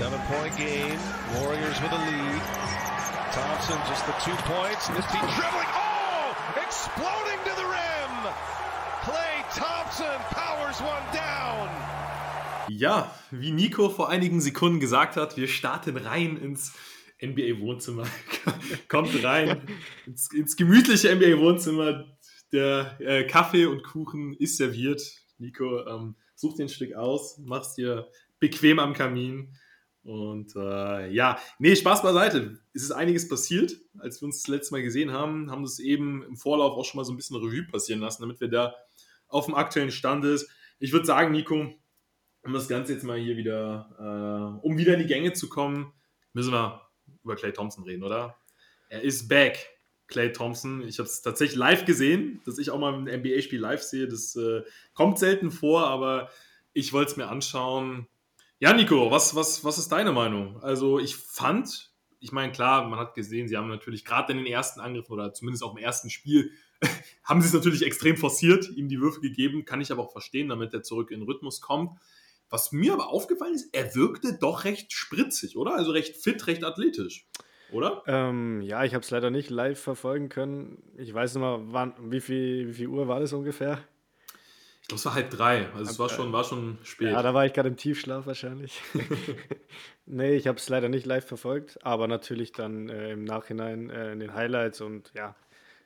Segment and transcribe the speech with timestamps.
[0.00, 0.98] Seven point game.
[1.34, 2.42] Warriors with a lead.
[3.36, 4.86] Thompson just the two points.
[4.86, 4.96] Team
[5.36, 5.70] dribbling.
[5.76, 6.34] Oh!
[6.56, 8.32] Exploding to the rim.
[9.04, 11.68] Clay Thompson powers one down.
[12.70, 16.72] Ja, wie Nico vor einigen Sekunden gesagt hat, wir starten rein ins
[17.20, 18.06] NBA-Wohnzimmer.
[18.88, 19.60] Kommt rein
[20.06, 22.06] ins, ins gemütliche NBA-Wohnzimmer.
[22.54, 25.02] Der äh, Kaffee und Kuchen ist serviert.
[25.36, 28.08] Nico, ähm, such ein Stück aus, mach's dir
[28.38, 29.54] bequem am Kamin.
[30.02, 32.58] Und äh, ja, nee, Spaß beiseite.
[32.72, 36.22] Es ist einiges passiert, als wir uns das letzte Mal gesehen haben, haben das eben
[36.24, 38.74] im Vorlauf auch schon mal so ein bisschen Revue passieren lassen, damit wir da
[39.28, 40.48] auf dem aktuellen Stand ist.
[40.78, 41.74] Ich würde sagen, Nico,
[42.42, 45.92] um das Ganze jetzt mal hier wieder, äh, um wieder in die Gänge zu kommen,
[46.32, 46.80] müssen wir
[47.22, 48.36] über Clay Thompson reden, oder?
[48.88, 49.58] Er ist back,
[50.06, 50.86] Clay Thompson.
[50.86, 54.08] Ich habe es tatsächlich live gesehen, dass ich auch mal ein NBA-Spiel live sehe.
[54.08, 54.62] Das äh,
[54.94, 56.30] kommt selten vor, aber
[56.72, 58.08] ich wollte es mir anschauen.
[58.62, 60.62] Ja, Nico, was, was, was ist deine Meinung?
[60.62, 64.46] Also, ich fand, ich meine, klar, man hat gesehen, sie haben natürlich gerade in den
[64.46, 66.50] ersten Angriffen oder zumindest auch im ersten Spiel,
[67.24, 69.64] haben sie es natürlich extrem forciert, ihm die Würfe gegeben.
[69.64, 71.98] Kann ich aber auch verstehen, damit er zurück in den Rhythmus kommt.
[72.50, 75.74] Was mir aber aufgefallen ist, er wirkte doch recht spritzig, oder?
[75.74, 77.26] Also recht fit, recht athletisch,
[77.72, 78.02] oder?
[78.06, 80.82] Ähm, ja, ich habe es leider nicht live verfolgen können.
[80.98, 83.82] Ich weiß nicht mal, wann, wie, viel, wie viel Uhr war das ungefähr?
[84.96, 85.66] Es war halb drei.
[85.74, 87.12] Also es war schon, war schon spät.
[87.12, 88.80] Ja, da war ich gerade im Tiefschlaf wahrscheinlich.
[90.06, 94.12] nee, ich habe es leider nicht live verfolgt, aber natürlich dann äh, im Nachhinein äh,
[94.12, 95.34] in den Highlights und ja,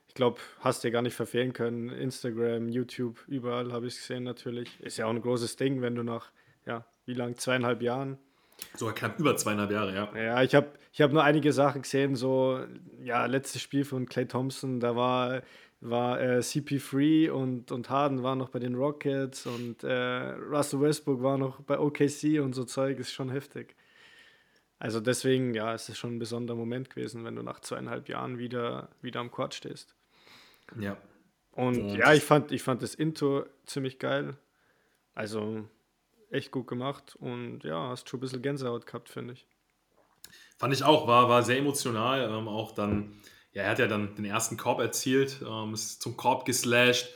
[0.08, 1.88] ich glaube, hast ja gar nicht verfehlen können.
[1.88, 4.80] Instagram, YouTube, überall habe ich es gesehen natürlich.
[4.80, 6.30] Ist ja auch ein großes Ding, wenn du nach
[6.66, 7.36] ja, wie lang?
[7.36, 8.18] Zweieinhalb Jahren.
[8.74, 10.16] Sogar knapp über zweieinhalb Jahre, ja.
[10.16, 12.60] Ja, ich habe ich hab nur einige Sachen gesehen, so,
[13.02, 15.42] ja, letztes Spiel von Clay Thompson, da war,
[15.84, 21.22] war äh, CP3 und, und Harden waren noch bei den Rockets und äh, Russell Westbrook
[21.22, 23.76] war noch bei OKC und so Zeug, ist schon heftig.
[24.78, 28.38] Also deswegen, ja, es ist schon ein besonderer Moment gewesen, wenn du nach zweieinhalb Jahren
[28.38, 29.94] wieder, wieder am Court stehst.
[30.78, 30.96] Ja.
[31.52, 34.36] Und, und ja, ich fand, ich fand das Intro ziemlich geil.
[35.14, 35.68] Also
[36.30, 39.46] echt gut gemacht und ja, hast schon ein bisschen Gänsehaut gehabt, finde ich.
[40.58, 42.22] Fand ich auch, war, war sehr emotional.
[42.22, 43.14] Ähm, auch dann,
[43.54, 47.08] ja, er hat ja dann den ersten Korb erzielt, ähm, ist zum Korb geslasht,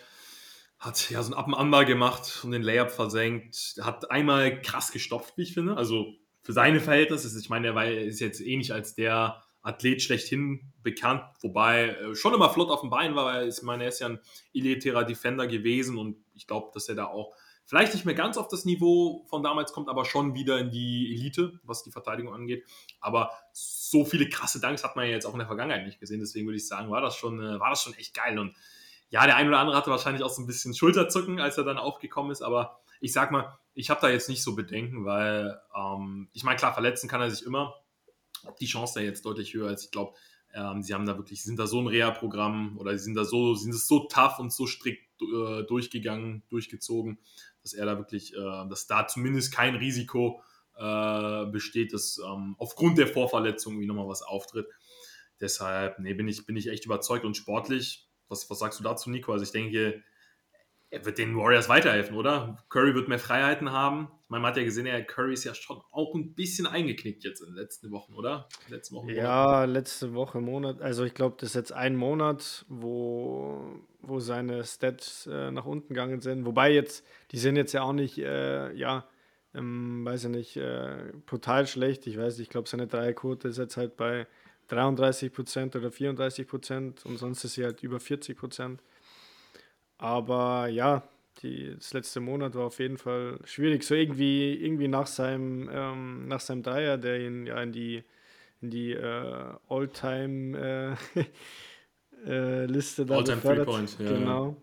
[0.78, 4.92] hat ja so ein Up and Under gemacht und den Layup versenkt, hat einmal krass
[4.92, 5.76] gestopft, wie ich finde.
[5.76, 10.72] Also für seine Verhältnisse, ich meine, er ist jetzt eh nicht als der Athlet schlechthin
[10.82, 13.98] bekannt, wobei äh, schon immer flott auf dem Bein war, weil ich meine, er ist
[13.98, 14.20] ja ein
[14.54, 17.34] elitärer Defender gewesen und ich glaube, dass er da auch
[17.68, 21.14] vielleicht nicht mehr ganz auf das Niveau von damals kommt, aber schon wieder in die
[21.14, 22.64] Elite, was die Verteidigung angeht.
[22.98, 26.20] Aber so viele krasse Danks hat man ja jetzt auch in der Vergangenheit nicht gesehen.
[26.20, 28.38] Deswegen würde ich sagen, war das schon, äh, war das schon echt geil.
[28.38, 28.56] Und
[29.10, 31.76] ja, der ein oder andere hatte wahrscheinlich auch so ein bisschen Schulterzucken, als er dann
[31.76, 32.40] aufgekommen ist.
[32.40, 36.56] Aber ich sag mal, ich habe da jetzt nicht so Bedenken, weil ähm, ich meine,
[36.56, 37.74] klar, verletzen kann er sich immer.
[38.60, 40.14] Die Chance da jetzt deutlich höher ist, ich glaube,
[40.54, 43.24] ähm, sie haben da wirklich, sie sind da so ein Reha-Programm oder sie sind da
[43.24, 47.18] so, sind es so tough und so strikt äh, durchgegangen, durchgezogen,
[47.62, 50.42] dass er da wirklich, äh, dass da zumindest kein Risiko
[50.76, 54.66] äh, besteht, dass ähm, aufgrund der Vorverletzung irgendwie nochmal was auftritt.
[55.40, 58.08] Deshalb, nee, bin ich, bin ich echt überzeugt und sportlich.
[58.28, 59.32] Was, was sagst du dazu, Nico?
[59.32, 60.02] Also ich denke,
[60.90, 62.64] er wird den Warriors weiterhelfen, oder?
[62.70, 64.08] Curry wird mehr Freiheiten haben.
[64.24, 67.24] Ich meine, man hat ja gesehen, ja, Curry ist ja schon auch ein bisschen eingeknickt
[67.24, 68.48] jetzt in den letzten Wochen, oder?
[68.68, 70.80] Letzten Wochen, ja, letzte Woche, Monat.
[70.80, 75.88] Also ich glaube, das ist jetzt ein Monat, wo, wo seine Stats äh, nach unten
[75.88, 76.46] gegangen sind.
[76.46, 79.06] Wobei jetzt, die sind jetzt ja auch nicht, äh, ja,
[79.54, 82.06] ähm, weiß ich nicht, äh, brutal schlecht.
[82.06, 84.26] Ich weiß nicht, ich glaube, seine Dreierquote ist jetzt halt bei
[84.70, 88.78] 33% oder 34% und sonst ist sie halt über 40%.
[89.98, 91.02] Aber ja,
[91.42, 93.84] die, das letzte Monat war auf jeden Fall schwierig.
[93.84, 98.04] So irgendwie, irgendwie nach seinem, ähm, nach seinem Dreier, der ihn ja in die,
[98.60, 104.12] in die äh, All-Time äh, äh, Liste da All-Time Three-Point, ja.
[104.12, 104.56] Genau.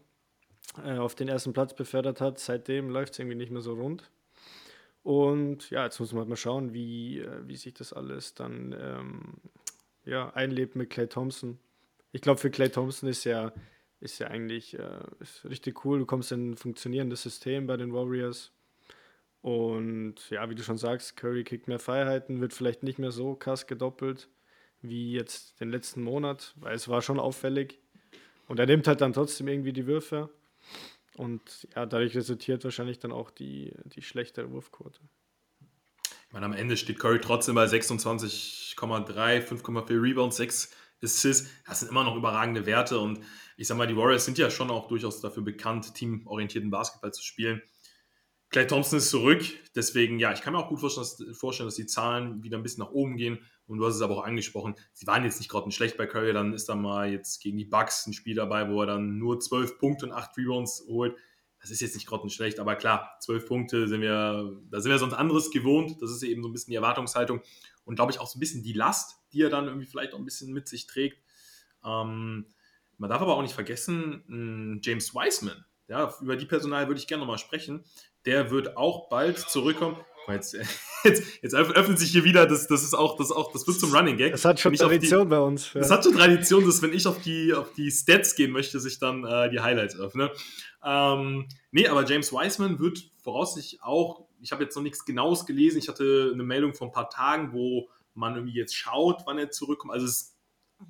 [0.83, 2.39] Äh, auf den ersten Platz befördert hat.
[2.39, 4.09] Seitdem läuft es irgendwie nicht mehr so rund.
[5.03, 8.75] Und ja, jetzt muss man halt mal schauen, wie, äh, wie sich das alles dann
[8.77, 9.33] ähm,
[10.03, 11.59] ja, einlebt mit Clay Thompson.
[12.11, 13.53] Ich glaube, für Clay Thompson ist ja
[14.05, 15.99] ist ja eigentlich äh, ist richtig cool.
[15.99, 18.51] Du kommst in ein funktionierendes System bei den Warriors.
[19.41, 23.35] Und ja, wie du schon sagst, Curry kriegt mehr Freiheiten, wird vielleicht nicht mehr so
[23.35, 24.29] krass gedoppelt
[24.81, 27.79] wie jetzt den letzten Monat, weil es war schon auffällig.
[28.47, 30.29] Und er nimmt halt dann trotzdem irgendwie die Würfe.
[31.15, 34.99] Und ja, dadurch resultiert wahrscheinlich dann auch die, die schlechtere Wurfquote.
[36.27, 40.71] Ich meine, am Ende steht Curry trotzdem bei 26,3, 5,4 Rebounds, 6
[41.01, 41.49] Assists.
[41.65, 43.19] Das sind immer noch überragende Werte und
[43.57, 47.23] ich sag mal, die Warriors sind ja schon auch durchaus dafür bekannt, teamorientierten Basketball zu
[47.23, 47.61] spielen.
[48.49, 49.43] Clay Thompson ist zurück,
[49.75, 52.91] deswegen, ja, ich kann mir auch gut vorstellen, dass, die Zahlen wieder ein bisschen nach
[52.91, 53.39] oben gehen.
[53.67, 56.33] Und du hast es aber auch angesprochen, sie waren jetzt nicht gerade schlecht bei Curry,
[56.33, 59.39] dann ist da mal jetzt gegen die Bucks ein Spiel dabei, wo er dann nur
[59.39, 61.15] 12 Punkte und 8 Rebounds holt.
[61.59, 64.99] Das ist jetzt nicht gerade schlecht, aber klar, 12 Punkte sind wir, da sind wir
[64.99, 65.99] sonst anderes gewohnt.
[65.99, 67.41] Das ist eben so ein bisschen die Erwartungshaltung
[67.85, 70.19] und glaube ich auch so ein bisschen die Last, die er dann irgendwie vielleicht auch
[70.19, 71.17] ein bisschen mit sich trägt.
[71.83, 72.45] Ähm,
[72.97, 77.21] man darf aber auch nicht vergessen, James Wiseman, ja, über die Personal würde ich gerne
[77.21, 77.83] nochmal sprechen.
[78.25, 79.97] Der wird auch bald zurückkommen.
[80.27, 80.57] Jetzt,
[81.03, 83.93] jetzt, jetzt, öffnet sich hier wieder, das, das ist auch, das auch, das wird zum
[83.93, 84.31] Running Gag.
[84.31, 85.71] Das hat schon Tradition die, bei uns.
[85.71, 85.81] Ja.
[85.81, 88.97] Das hat schon Tradition, dass wenn ich auf die, auf die Stats gehen möchte, sich
[88.97, 90.31] dann äh, die Highlights öffne.
[90.83, 95.77] Ähm, nee, aber James Wiseman wird voraussichtlich auch, ich habe jetzt noch nichts Genaues gelesen,
[95.77, 99.51] ich hatte eine Meldung vor ein paar Tagen, wo man irgendwie jetzt schaut, wann er
[99.51, 99.93] zurückkommt.
[99.93, 100.34] Also es,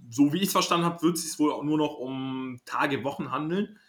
[0.10, 3.04] so wie ich es verstanden habe, wird es sich wohl auch nur noch um Tage,
[3.04, 3.80] Wochen handeln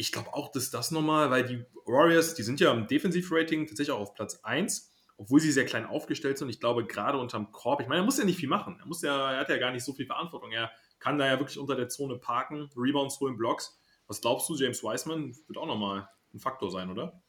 [0.00, 3.94] ich glaube auch, dass das nochmal, weil die Warriors, die sind ja im Defensivrating tatsächlich
[3.94, 6.48] auch auf Platz 1, obwohl sie sehr klein aufgestellt sind.
[6.48, 8.78] Ich glaube, gerade unterm Korb, ich meine, er muss ja nicht viel machen.
[8.80, 10.52] Er, muss ja, er hat ja gar nicht so viel Verantwortung.
[10.52, 10.70] Er
[11.00, 13.78] kann da ja wirklich unter der Zone parken, Rebounds holen, Blocks.
[14.06, 17.22] Was glaubst du, James Wiseman wird auch nochmal ein Faktor sein, oder?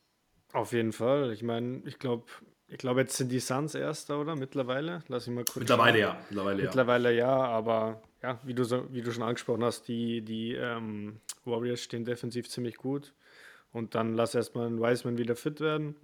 [0.54, 1.34] Auf jeden Fall.
[1.34, 2.26] Ich meine, ich glaube,
[2.72, 4.36] ich glaube, jetzt sind die Suns Erster, oder?
[4.36, 5.04] Mittlerweile?
[5.10, 5.58] Lass ich mal kurz.
[5.58, 6.16] Mittlerweile schauen.
[6.16, 6.26] ja.
[6.30, 7.18] Mittlerweile, Mittlerweile ja.
[7.18, 11.82] ja, aber ja, wie du, so, wie du schon angesprochen hast, die, die ähm, Warriors
[11.82, 13.14] stehen defensiv ziemlich gut.
[13.74, 15.96] Und dann lass erstmal einen Wiseman wieder fit werden.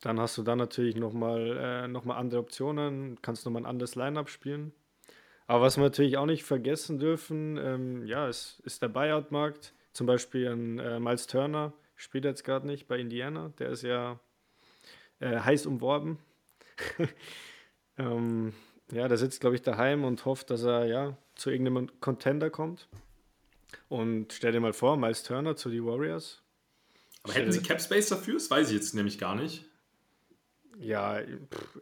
[0.00, 4.28] Dann hast du dann natürlich nochmal äh, noch andere Optionen, kannst nochmal ein anderes Line-Up
[4.28, 4.72] spielen.
[5.48, 9.72] Aber was wir natürlich auch nicht vergessen dürfen, ähm, ja, ist, ist der Buyout-Markt.
[9.92, 13.52] Zum Beispiel ein äh, Miles Turner spielt jetzt gerade nicht bei Indiana.
[13.58, 14.20] Der ist ja
[15.20, 16.18] äh, heiß umworben.
[17.98, 18.52] ähm,
[18.92, 22.88] ja, der sitzt, glaube ich, daheim und hofft, dass er ja zu irgendeinem Contender kommt.
[23.88, 26.42] Und stell dir mal vor, Miles Turner zu den Warriors.
[27.22, 28.34] Aber hätten sie Cap Space dafür?
[28.34, 29.64] Das weiß ich jetzt nämlich gar nicht.
[30.78, 31.20] Ja,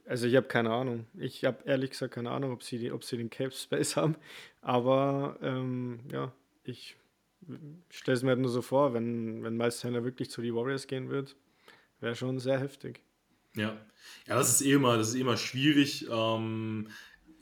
[0.07, 1.07] also ich habe keine Ahnung.
[1.15, 4.17] Ich habe ehrlich gesagt keine Ahnung, ob sie, ob sie den Cap Space haben.
[4.61, 6.33] Aber ähm, ja,
[6.63, 6.97] ich
[7.91, 10.87] stelle es mir halt nur so vor, wenn, wenn Miles Turner wirklich zu den Warriors
[10.87, 11.37] gehen wird,
[12.01, 13.03] wäre schon sehr heftig.
[13.57, 13.77] Ja.
[14.27, 16.07] Ja, das ist eh immer, das ist eh immer schwierig.
[16.11, 16.89] Ähm,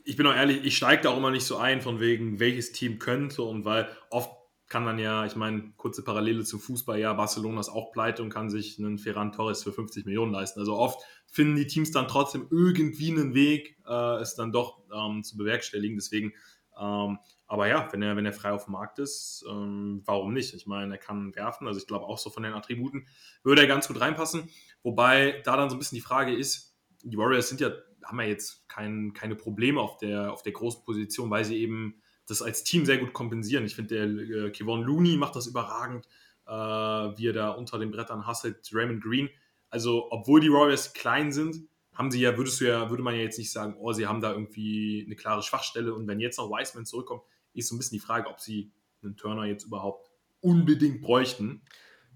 [0.03, 2.71] ich bin auch ehrlich, ich steige da auch immer nicht so ein, von wegen, welches
[2.71, 4.31] Team könnte und weil oft
[4.67, 8.29] kann man ja, ich meine, kurze Parallele zum Fußball, ja, Barcelona ist auch pleite und
[8.29, 10.59] kann sich einen Ferran Torres für 50 Millionen leisten.
[10.59, 10.99] Also oft
[11.31, 15.95] finden die Teams dann trotzdem irgendwie einen Weg, äh, es dann doch ähm, zu bewerkstelligen.
[15.97, 16.33] Deswegen,
[16.79, 20.53] ähm, aber ja, wenn er, wenn er frei auf dem Markt ist, ähm, warum nicht?
[20.53, 23.07] Ich meine, er kann werfen, also ich glaube auch so von den Attributen
[23.43, 24.49] würde er ganz gut reinpassen.
[24.81, 27.71] Wobei da dann so ein bisschen die Frage ist, die Warriors sind ja,
[28.03, 32.01] haben ja jetzt kein, keine Probleme auf der, auf der großen Position, weil sie eben
[32.25, 33.65] das als Team sehr gut kompensieren.
[33.65, 36.07] Ich finde, der äh, Kevon Looney macht das überragend,
[36.47, 39.29] äh, wie er da unter den Brettern hasselt, Raymond Green.
[39.69, 43.21] Also, obwohl die Warriors klein sind, haben sie ja, würdest du ja, würde man ja
[43.21, 45.93] jetzt nicht sagen, oh, sie haben da irgendwie eine klare Schwachstelle.
[45.93, 47.23] Und wenn jetzt noch Wiseman zurückkommt,
[47.53, 48.71] ist so ein bisschen die Frage, ob sie
[49.03, 50.11] einen Turner jetzt überhaupt
[50.41, 51.61] unbedingt bräuchten.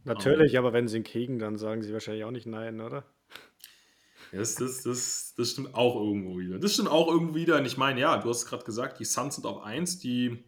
[0.03, 3.05] Natürlich, um, aber wenn sie ihn kriegen, dann sagen sie wahrscheinlich auch nicht nein, oder?
[4.31, 6.59] Das, das, das, das stimmt auch irgendwo wieder.
[6.59, 7.57] Das stimmt auch irgendwo wieder.
[7.57, 10.43] Und ich meine, ja, du hast gerade gesagt, die Suns sind auf 1, die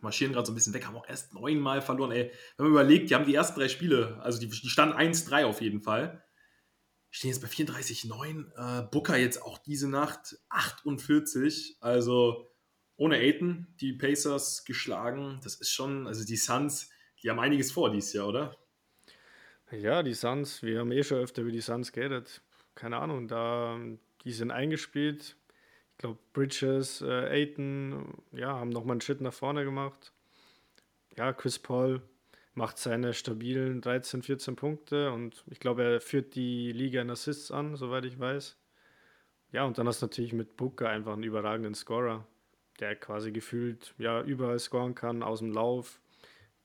[0.00, 2.12] marschieren gerade so ein bisschen weg, haben auch erst neunmal verloren.
[2.12, 5.44] Ey, wenn man überlegt, die haben die ersten drei Spiele, also die, die standen 1-3
[5.44, 6.22] auf jeden Fall.
[7.10, 8.80] Stehen jetzt bei 34,9.
[8.80, 11.78] Äh, Booker jetzt auch diese Nacht 48.
[11.80, 12.50] Also
[12.96, 15.40] ohne Aiton die Pacers geschlagen.
[15.42, 16.90] Das ist schon, also die Suns,
[17.22, 18.56] die haben einiges vor dieses Jahr, oder?
[19.70, 22.42] Ja, die Suns, wir haben eh schon öfter über die Suns geredet
[22.78, 23.78] keine Ahnung, da,
[24.24, 25.36] die sind eingespielt.
[25.92, 30.12] Ich glaube, Bridges, äh, Aiton, ja, haben nochmal einen Schritt nach vorne gemacht.
[31.16, 32.00] Ja, Chris Paul
[32.58, 37.52] macht seine stabilen 13, 14 Punkte und ich glaube, er führt die Liga in Assists
[37.52, 38.58] an, soweit ich weiß.
[39.52, 42.26] Ja, und dann hast du natürlich mit Booker einfach einen überragenden Scorer,
[42.80, 46.00] der quasi gefühlt ja überall scoren kann, aus dem Lauf,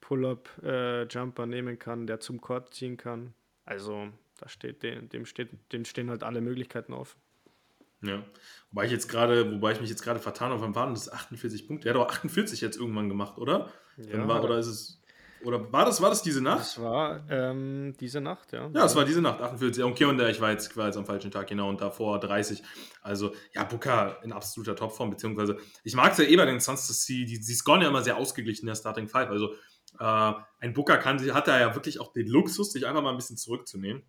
[0.01, 3.35] Pull-up-Jumper äh, nehmen kann, der zum Court ziehen kann.
[3.63, 4.09] Also
[4.39, 7.15] da steht dem, dem, steht, dem stehen halt alle Möglichkeiten auf.
[8.01, 8.25] Ja,
[8.71, 11.67] wobei ich jetzt gerade, wobei ich mich jetzt gerade vertan habe, wann waren das 48
[11.67, 11.87] Punkte?
[11.87, 13.71] Er hat doch 48 jetzt irgendwann gemacht, oder?
[13.95, 14.27] Ja.
[14.27, 15.02] War, oder ist es,
[15.45, 16.61] oder war das, war das diese Nacht?
[16.61, 18.69] Das war ähm, diese Nacht, ja.
[18.73, 19.83] Ja, es war diese Nacht, 48.
[19.83, 22.63] Okay, und ich war jetzt, war jetzt am falschen Tag, genau, und davor 30.
[23.01, 26.87] Also, ja, Booker in absoluter Topform, beziehungsweise, ich mag es ja eh bei den Suns,
[26.87, 29.29] dass sie, die, sie scoren ja immer sehr ausgeglichen in der Starting Five.
[29.29, 29.53] Also,
[29.99, 33.17] äh, ein Booker kann, hat da ja wirklich auch den Luxus, sich einfach mal ein
[33.17, 34.03] bisschen zurückzunehmen.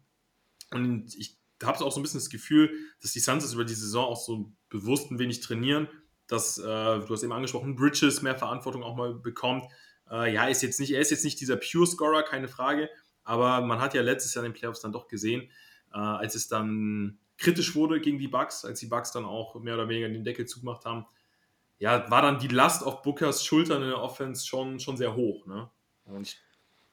[0.73, 4.07] Und ich habe auch so ein bisschen das Gefühl, dass die Suns über die Saison
[4.07, 5.89] auch so bewusst ein wenig trainieren,
[6.27, 9.67] dass, äh, du hast eben angesprochen, Bridges mehr Verantwortung auch mal bekommt.
[10.11, 12.89] Äh, ja, ist jetzt nicht, er ist jetzt nicht dieser Pure Scorer, keine Frage,
[13.25, 15.51] Aber man hat ja letztes Jahr in den Playoffs dann doch gesehen,
[15.93, 19.75] äh, als es dann kritisch wurde gegen die Bucks, als die Bucks dann auch mehr
[19.75, 21.07] oder weniger den Deckel zugemacht haben,
[21.79, 25.47] ja, war dann die Last auf Bookers Schultern in der Offense schon, schon sehr hoch.
[25.47, 25.71] Ne?
[26.21, 26.39] Ich,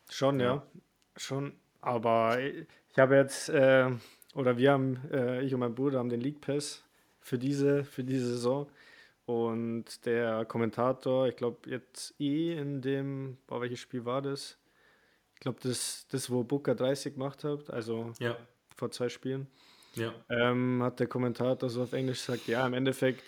[0.09, 0.55] schon, ja.
[0.55, 0.67] ja.
[1.15, 1.53] Schon.
[1.81, 3.89] Aber ich habe jetzt, äh,
[4.33, 6.83] oder wir haben, äh, ich und mein Bruder haben den League Pass
[7.19, 8.69] für diese, für diese Saison.
[9.31, 14.57] Und der Kommentator, ich glaube jetzt eh in dem, boah, welches Spiel war das?
[15.35, 18.35] Ich glaube, das, das, wo Booker 30 gemacht hat, also ja.
[18.75, 19.47] vor zwei Spielen.
[19.95, 20.13] Ja.
[20.27, 23.23] Ähm, hat der Kommentator so auf Englisch gesagt, ja, im Endeffekt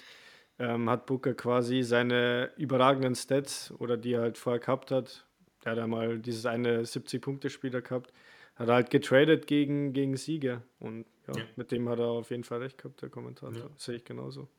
[0.60, 5.26] ähm, hat Booker quasi seine überragenden Stats oder die er halt vorher gehabt hat.
[5.64, 8.12] Der hat einmal dieses eine 70-Punkte-Spieler gehabt,
[8.56, 10.64] hat er halt getradet gegen, gegen Sieger.
[10.80, 13.56] Und ja, ja, mit dem hat er auf jeden Fall recht gehabt, der Kommentator.
[13.56, 13.70] Ja.
[13.78, 14.50] Sehe ich genauso.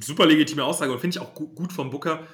[0.00, 2.26] Super legitime Aussage und finde ich auch gut, gut vom Booker.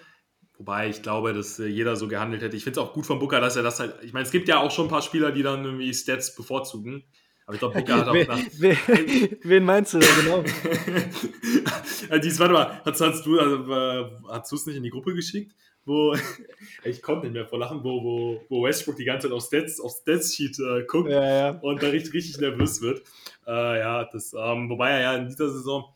[0.58, 2.56] Wobei ich glaube, dass äh, jeder so gehandelt hätte.
[2.56, 3.94] Ich finde es auch gut von Booker, dass er das halt.
[4.02, 7.04] Ich meine, es gibt ja auch schon ein paar Spieler, die dann irgendwie Stats bevorzugen.
[7.46, 8.38] Aber ich glaube, Booker hat auch nach.
[8.58, 10.42] Wen meinst du da genau?
[12.22, 15.54] Dies, warte mal, hast, hast du also, äh, es nicht in die Gruppe geschickt?
[15.84, 16.14] Wo,
[16.84, 19.80] ich konnte nicht mehr vor Lachen, wo, wo, wo Westbrook die ganze Zeit auf Stats,
[19.80, 21.50] auf Stats-Sheet äh, guckt ja, ja.
[21.60, 23.02] und da richtig, richtig nervös wird.
[23.46, 25.94] Äh, ja, das, ähm, wobei er ja in dieser Saison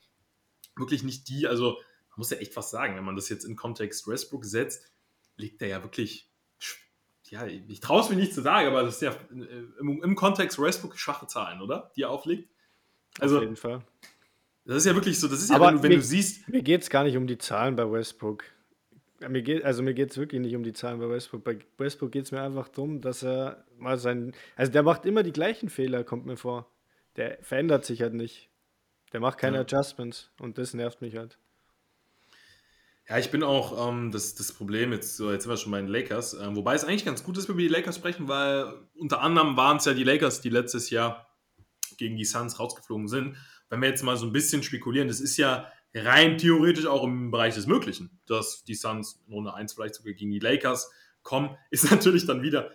[0.76, 1.72] wirklich nicht die, also
[2.10, 4.90] man muss ja echt was sagen, wenn man das jetzt in Kontext Westbrook setzt,
[5.36, 6.32] liegt er ja wirklich
[7.32, 10.60] ja, ich traue es mir nicht zu sagen, aber das ist ja im, im, Kontext
[10.60, 11.90] Westbrook schwache Zahlen, oder?
[11.96, 12.50] Die er auflegt.
[13.18, 13.82] Also, Auf jeden Fall.
[14.66, 16.46] Das ist ja wirklich so, das ist aber ja, wenn, du, wenn mir, du siehst.
[16.50, 18.44] Mir geht es gar nicht um die Zahlen bei Westbrook.
[19.26, 21.42] Mir geht, also mir geht es wirklich nicht um die Zahlen bei Westbrook.
[21.42, 24.34] Bei Westbrook geht es mir einfach darum, dass er mal sein.
[24.54, 26.70] Also der macht immer die gleichen Fehler, kommt mir vor.
[27.16, 28.50] Der verändert sich halt nicht.
[29.12, 29.62] Der macht keine ja.
[29.62, 31.38] Adjustments und das nervt mich halt.
[33.08, 35.80] Ja, ich bin auch ähm, das, das Problem, jetzt, so, jetzt sind wir schon bei
[35.80, 38.28] den Lakers, äh, wobei es eigentlich ganz gut ist, wenn wir über die Lakers sprechen,
[38.28, 41.28] weil unter anderem waren es ja die Lakers, die letztes Jahr
[41.98, 43.36] gegen die Suns rausgeflogen sind.
[43.68, 47.30] Wenn wir jetzt mal so ein bisschen spekulieren, das ist ja rein theoretisch auch im
[47.30, 50.90] Bereich des Möglichen, dass die Suns in Runde 1 vielleicht sogar gegen die Lakers
[51.22, 52.70] kommen, ist natürlich dann wieder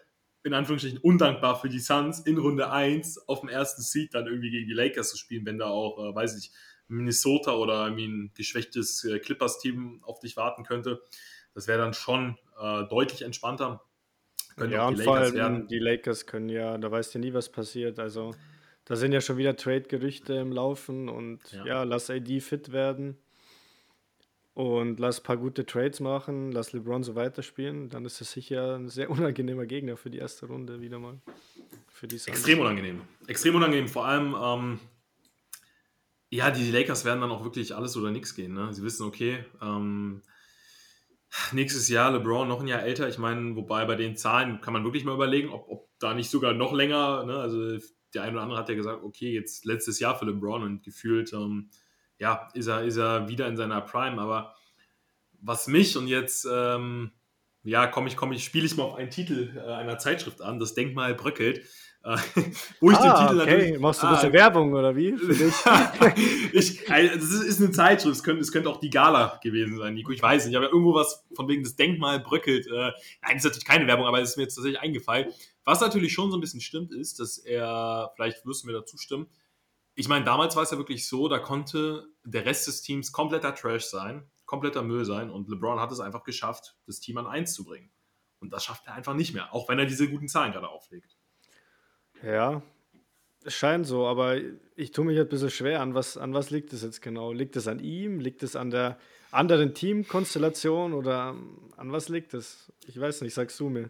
[0.48, 4.50] in Anführungsstrichen undankbar für die Suns in Runde 1 auf dem ersten Seed dann irgendwie
[4.50, 6.52] gegen die Lakers zu spielen, wenn da auch, äh, weiß ich,
[6.88, 11.02] Minnesota oder ein geschwächtes äh, Clippers-Team auf dich warten könnte.
[11.54, 13.84] Das wäre dann schon äh, deutlich entspannter.
[14.56, 15.68] Können ja, und vor allem werden.
[15.68, 18.00] die Lakers können ja, da weißt du nie, was passiert.
[18.00, 18.34] Also
[18.86, 21.66] da sind ja schon wieder Trade-Gerüchte im Laufen und ja.
[21.66, 23.18] ja, lass AD fit werden
[24.58, 28.74] und lass ein paar gute Trades machen, lass LeBron so weiterspielen, dann ist es sicher
[28.74, 31.22] ein sehr unangenehmer Gegner für die erste Runde wieder mal.
[31.88, 33.02] Für die Extrem unangenehm.
[33.28, 34.80] Extrem unangenehm, vor allem ähm,
[36.32, 38.56] ja, die Lakers werden dann auch wirklich alles oder nichts gehen.
[38.56, 38.74] Ne?
[38.74, 40.24] Sie wissen, okay, ähm,
[41.52, 43.08] nächstes Jahr LeBron noch ein Jahr älter.
[43.08, 46.32] Ich meine, wobei bei den Zahlen kann man wirklich mal überlegen, ob, ob da nicht
[46.32, 47.38] sogar noch länger, ne?
[47.38, 47.78] also
[48.16, 51.32] der eine oder andere hat ja gesagt, okay, jetzt letztes Jahr für LeBron und gefühlt,
[51.34, 51.70] ähm,
[52.20, 54.22] ja, ist er, ist er wieder in seiner Prime.
[54.22, 54.56] Aber
[55.42, 57.12] was mich und jetzt, ähm,
[57.64, 60.60] ja, komme ich, komme ich, spiele ich mal auf einen Titel äh, einer Zeitschrift an,
[60.60, 61.66] das Denkmal bröckelt.
[62.04, 62.18] Äh,
[62.80, 63.78] wo ich ah, den Titel okay.
[63.78, 65.10] Machst du ein bisschen ah, Werbung oder wie?
[66.54, 69.94] ich, also, das ist eine Zeitschrift, es könnte, es könnte auch die Gala gewesen sein,
[69.94, 70.12] Nico.
[70.12, 72.68] Ich weiß nicht, aber irgendwo was von wegen das Denkmal bröckelt.
[72.68, 75.28] Äh, nein, das ist natürlich keine Werbung, aber es ist mir jetzt tatsächlich eingefallen.
[75.66, 78.98] Was natürlich schon so ein bisschen stimmt, ist, dass er, vielleicht wirst du mir dazu
[78.98, 79.28] stimmen,
[80.00, 83.56] ich meine, damals war es ja wirklich so, da konnte der Rest des Teams kompletter
[83.56, 87.52] Trash sein, kompletter Müll sein und LeBron hat es einfach geschafft, das Team an 1
[87.52, 87.90] zu bringen.
[88.40, 91.18] Und das schafft er einfach nicht mehr, auch wenn er diese guten Zahlen gerade auflegt.
[92.22, 92.62] Ja,
[93.44, 94.38] es scheint so, aber
[94.76, 95.82] ich tue mich halt ein bisschen schwer.
[95.82, 97.32] An was, an was liegt es jetzt genau?
[97.32, 98.20] Liegt es an ihm?
[98.20, 99.00] Liegt es an der
[99.32, 101.36] anderen Teamkonstellation oder
[101.76, 102.72] an was liegt es?
[102.86, 103.90] Ich weiß nicht, sagst du mir.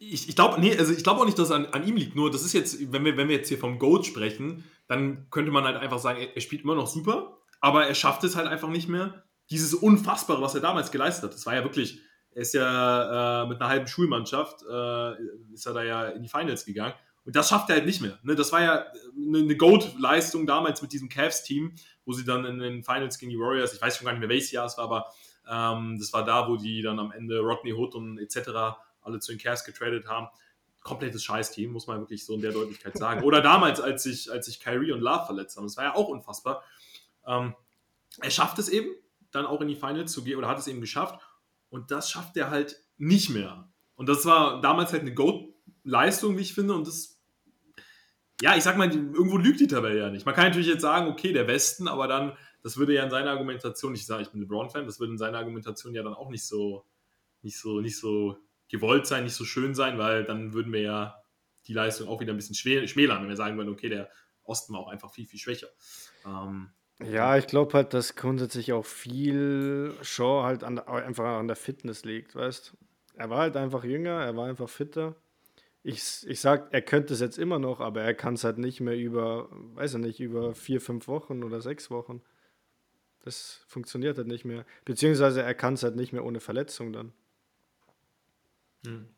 [0.00, 2.16] Ich, ich glaube nee, also ich auch nicht, dass es an, an ihm liegt.
[2.16, 5.50] Nur, das ist jetzt, wenn wir, wenn wir jetzt hier vom Goat sprechen, dann könnte
[5.50, 8.46] man halt einfach sagen, er, er spielt immer noch super, aber er schafft es halt
[8.46, 9.24] einfach nicht mehr.
[9.50, 13.48] Dieses Unfassbare, was er damals geleistet hat, das war ja wirklich, er ist ja äh,
[13.48, 15.12] mit einer halben Schulmannschaft, äh,
[15.52, 16.94] ist er da ja in die Finals gegangen
[17.26, 18.18] und das schafft er halt nicht mehr.
[18.22, 18.36] Ne?
[18.36, 22.84] Das war ja eine, eine Goat-Leistung damals mit diesem Cavs-Team, wo sie dann in den
[22.84, 25.06] Finals gegen die Warriors, ich weiß schon gar nicht mehr, welches Jahr es war, aber
[25.50, 28.78] ähm, das war da, wo die dann am Ende Rodney Hood und etc.
[29.06, 30.28] alle zu den Cavs getradet haben.
[30.82, 33.24] Komplettes Scheiß-Team, muss man wirklich so in der Deutlichkeit sagen.
[33.24, 35.64] Oder damals, als sich, als sich Kyrie und Love verletzt haben.
[35.64, 36.62] Das war ja auch unfassbar.
[37.26, 37.54] Ähm,
[38.20, 38.90] er schafft es eben,
[39.32, 41.20] dann auch in die Finals zu gehen, oder hat es eben geschafft.
[41.70, 43.68] Und das schafft er halt nicht mehr.
[43.96, 46.74] Und das war damals halt eine Goat-Leistung, wie ich finde.
[46.74, 47.16] Und das
[48.42, 50.26] ja, ich sag mal, irgendwo lügt die Tabelle ja nicht.
[50.26, 53.30] Man kann natürlich jetzt sagen, okay, der Westen, aber dann, das würde ja in seiner
[53.30, 56.44] Argumentation, ich sage, ich bin LeBron-Fan, das würde in seiner Argumentation ja dann auch nicht
[56.44, 56.84] so,
[57.42, 58.36] nicht so, nicht so
[58.68, 61.22] gewollt sein, nicht so schön sein, weil dann würden wir ja
[61.66, 64.10] die Leistung auch wieder ein bisschen schmälern, wenn wir sagen würden, okay, der
[64.42, 65.68] Osten war auch einfach viel, viel schwächer.
[66.24, 66.70] Ähm,
[67.02, 72.04] ja, ich glaube halt, dass grundsätzlich auch viel Shaw halt an, einfach an der Fitness
[72.04, 72.74] liegt, weißt
[73.14, 75.16] Er war halt einfach jünger, er war einfach fitter.
[75.82, 78.80] Ich, ich sag, er könnte es jetzt immer noch, aber er kann es halt nicht
[78.80, 82.22] mehr über, weiß ich nicht, über vier, fünf Wochen oder sechs Wochen.
[83.20, 84.64] Das funktioniert halt nicht mehr.
[84.84, 87.12] Beziehungsweise er kann es halt nicht mehr ohne Verletzung dann.
[88.86, 89.08] Hm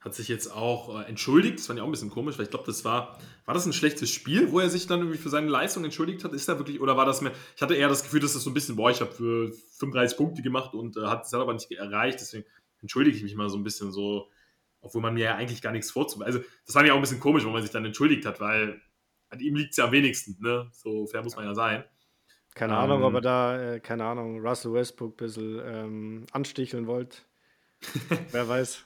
[0.00, 1.58] hat sich jetzt auch äh, entschuldigt.
[1.58, 3.72] Das fand ich auch ein bisschen komisch, weil ich glaube, das war, war das ein
[3.72, 6.32] schlechtes Spiel, wo er sich dann irgendwie für seine Leistung entschuldigt hat?
[6.32, 8.50] Ist da wirklich, oder war das mir, ich hatte eher das Gefühl, dass das so
[8.50, 11.70] ein bisschen, boah, ich habe für 35 Punkte gemacht und äh, hat es aber nicht
[11.70, 12.46] erreicht, deswegen
[12.80, 14.30] entschuldige ich mich mal so ein bisschen so,
[14.80, 16.34] obwohl man mir ja eigentlich gar nichts vorzubereiten.
[16.34, 18.80] Also, das fand ich auch ein bisschen komisch, wo man sich dann entschuldigt hat, weil
[19.28, 20.70] an ihm liegt es ja am wenigsten, ne?
[20.72, 21.84] So fair muss man ja sein.
[22.54, 26.86] Keine ähm, Ahnung, ob er da, äh, keine Ahnung, Russell Westbrook ein bisschen ähm, ansticheln
[26.86, 27.18] wollte.
[28.32, 28.84] Wer weiß.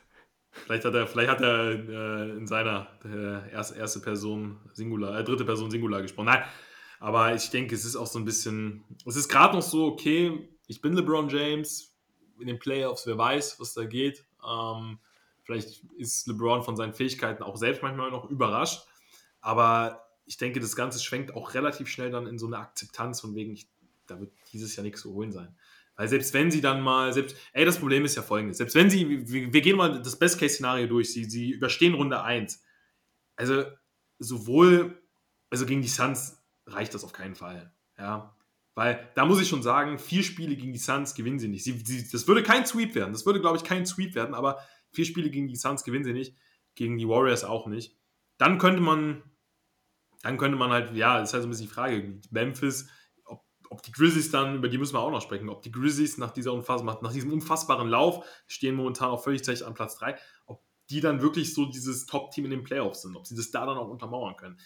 [0.64, 5.24] Vielleicht hat er, vielleicht hat er äh, in seiner äh, erste, erste Person Singular, äh,
[5.24, 6.26] dritte Person Singular gesprochen.
[6.26, 6.44] Nein,
[7.00, 10.48] aber ich denke, es ist auch so ein bisschen, es ist gerade noch so, okay,
[10.66, 11.94] ich bin LeBron James
[12.40, 14.24] in den Playoffs, wer weiß, was da geht.
[14.48, 14.98] Ähm,
[15.42, 18.86] vielleicht ist LeBron von seinen Fähigkeiten auch selbst manchmal noch überrascht,
[19.40, 23.34] aber ich denke, das Ganze schwenkt auch relativ schnell dann in so eine Akzeptanz von
[23.34, 23.68] wegen, ich,
[24.06, 25.54] da wird dieses Jahr nichts zu holen sein.
[25.96, 28.90] Weil selbst wenn sie dann mal, selbst, ey, das Problem ist ja folgendes: Selbst wenn
[28.90, 32.62] sie, wir, wir gehen mal das Best-Case-Szenario durch, sie, sie überstehen Runde 1.
[33.36, 33.64] Also,
[34.18, 35.00] sowohl,
[35.50, 37.72] also gegen die Suns reicht das auf keinen Fall.
[37.98, 38.36] Ja.
[38.74, 41.62] Weil da muss ich schon sagen, vier Spiele gegen die Suns gewinnen sie nicht.
[41.62, 43.12] Sie, sie, das würde kein Sweep werden.
[43.12, 44.58] Das würde, glaube ich, kein Sweep werden, aber
[44.90, 46.36] vier Spiele gegen die Suns gewinnen sie nicht.
[46.74, 47.96] Gegen die Warriors auch nicht.
[48.36, 49.22] Dann könnte man,
[50.22, 52.20] dann könnte man halt, ja, das ist halt so ein bisschen die Frage.
[52.30, 52.88] Memphis
[53.74, 56.30] ob die Grizzlies dann, über die müssen wir auch noch sprechen, ob die Grizzlies nach,
[56.30, 60.16] dieser Unfass, nach diesem unfassbaren Lauf, stehen momentan auch völlig tatsächlich an Platz 3,
[60.46, 63.66] ob die dann wirklich so dieses Top-Team in den Playoffs sind, ob sie das da
[63.66, 64.60] dann auch untermauern können.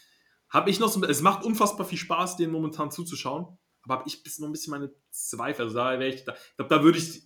[0.50, 3.46] Habe ich noch so, es macht unfassbar viel Spaß, denen momentan zuzuschauen,
[3.82, 5.62] aber habe ich bis noch ein bisschen meine Zweifel.
[5.64, 7.22] Also da wäre ich, da, ich glaube, da würde ich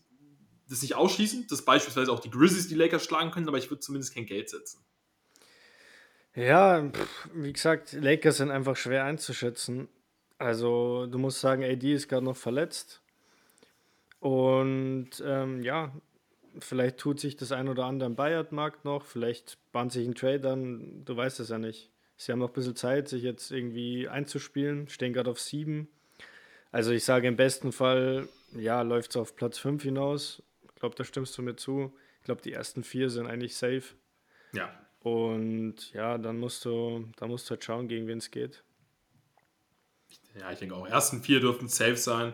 [0.69, 3.81] das nicht ausschließen, dass beispielsweise auch die Grizzlies die Lakers schlagen können, aber ich würde
[3.81, 4.85] zumindest kein Geld setzen.
[6.37, 9.89] Ja, pff, wie gesagt, Lakers sind einfach schwer einzuschätzen.
[10.43, 13.01] Also, du musst sagen, AD ist gerade noch verletzt.
[14.19, 15.93] Und ähm, ja,
[16.59, 19.05] vielleicht tut sich das ein oder andere im Bayern-Markt noch.
[19.05, 21.05] Vielleicht bahnt sich ein Trade an.
[21.05, 21.93] Du weißt es ja nicht.
[22.17, 24.89] Sie haben noch ein bisschen Zeit, sich jetzt irgendwie einzuspielen.
[24.89, 25.87] Stehen gerade auf sieben.
[26.73, 30.43] Also, ich sage im besten Fall, ja, läuft es auf Platz 5 hinaus.
[30.65, 31.97] Ich glaube, da stimmst du mir zu.
[32.19, 33.95] Ich glaube, die ersten vier sind eigentlich safe.
[34.53, 34.75] Ja.
[35.03, 38.65] Und ja, dann musst du, dann musst du halt schauen, gegen wen es geht
[40.39, 42.33] ja, ich denke auch, ersten vier dürften safe sein.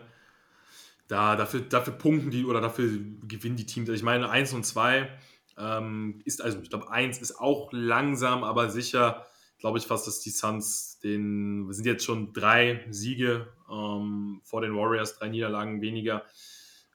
[1.07, 2.87] Da, dafür, dafür punkten die oder dafür
[3.27, 3.89] gewinnen die Teams.
[3.89, 5.09] Also ich meine, 1 und 2
[5.57, 9.25] ähm, ist, also ich glaube, 1 ist auch langsam, aber sicher,
[9.57, 14.61] glaube ich fast, dass die Suns den, wir sind jetzt schon drei Siege ähm, vor
[14.61, 16.25] den Warriors, drei Niederlagen weniger.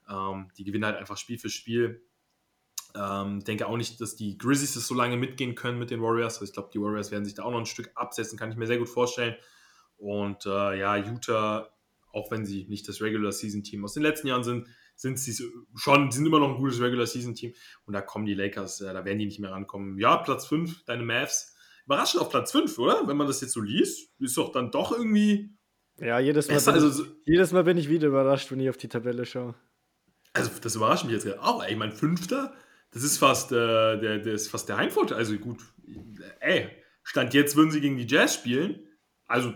[0.08, 2.02] Ähm, die gewinnen halt einfach Spiel für Spiel.
[2.94, 6.34] Ähm, denke auch nicht, dass die Grizzlies das so lange mitgehen können mit den Warriors.
[6.34, 8.56] Also ich glaube, die Warriors werden sich da auch noch ein Stück absetzen, kann ich
[8.56, 9.34] mir sehr gut vorstellen.
[10.04, 11.70] Und äh, ja, Utah,
[12.12, 15.34] auch wenn sie nicht das Regular Season Team aus den letzten Jahren sind, sind sie
[15.74, 17.54] schon, sind immer noch ein gutes Regular Season Team.
[17.86, 19.98] Und da kommen die Lakers, äh, da werden die nicht mehr rankommen.
[19.98, 21.56] Ja, Platz 5, deine Mavs.
[21.86, 23.08] Überraschend auf Platz 5, oder?
[23.08, 25.56] Wenn man das jetzt so liest, ist doch dann doch irgendwie.
[25.98, 28.76] Ja, jedes Mal, bin, also, ich, jedes Mal bin ich wieder überrascht, wenn ich auf
[28.76, 29.54] die Tabelle schaue.
[30.34, 31.64] Also, das überrascht mich jetzt auch.
[31.64, 32.52] Ey, mein Fünfter,
[32.90, 35.16] das ist fast, äh, der, der ist fast der Heimvorteil.
[35.16, 35.62] Also, gut,
[36.40, 36.68] ey,
[37.02, 38.86] Stand jetzt würden sie gegen die Jazz spielen.
[39.26, 39.54] Also,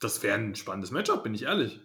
[0.00, 1.80] das wäre ein spannendes Matchup, bin ich ehrlich.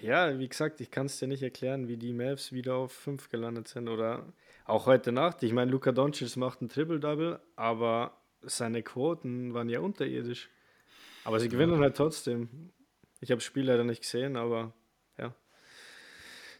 [0.00, 3.28] Ja, wie gesagt, ich kann es dir nicht erklären, wie die Mavs wieder auf 5
[3.28, 4.32] gelandet sind oder
[4.64, 5.42] auch heute Nacht.
[5.42, 10.48] Ich meine, Luka Doncic macht ein Triple-Double, aber seine Quoten waren ja unterirdisch.
[11.24, 11.80] Aber sie gewinnen ja.
[11.80, 12.70] halt trotzdem.
[13.20, 14.72] Ich habe das Spiel leider nicht gesehen, aber
[15.18, 15.34] ja.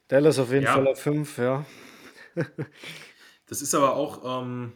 [0.09, 0.75] Dallas auf jeden ja.
[0.75, 1.65] Fall auf 5, ja.
[3.47, 4.73] das ist aber auch, ähm,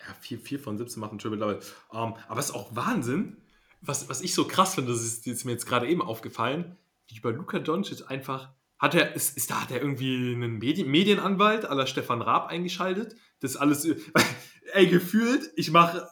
[0.00, 1.60] ja, 4, 4 von 17 macht ein Triple-Double.
[1.92, 3.36] Ähm, aber es ist auch Wahnsinn,
[3.80, 6.76] was, was ich so krass finde, das ist, ist mir jetzt gerade eben aufgefallen,
[7.08, 10.90] wie bei Luka Doncic einfach, hat er, ist, ist da, hat er irgendwie einen Medien,
[10.90, 13.16] Medienanwalt aller Stefan Raab eingeschaltet?
[13.40, 13.86] Das alles,
[14.72, 16.08] ey, gefühlt, ich mache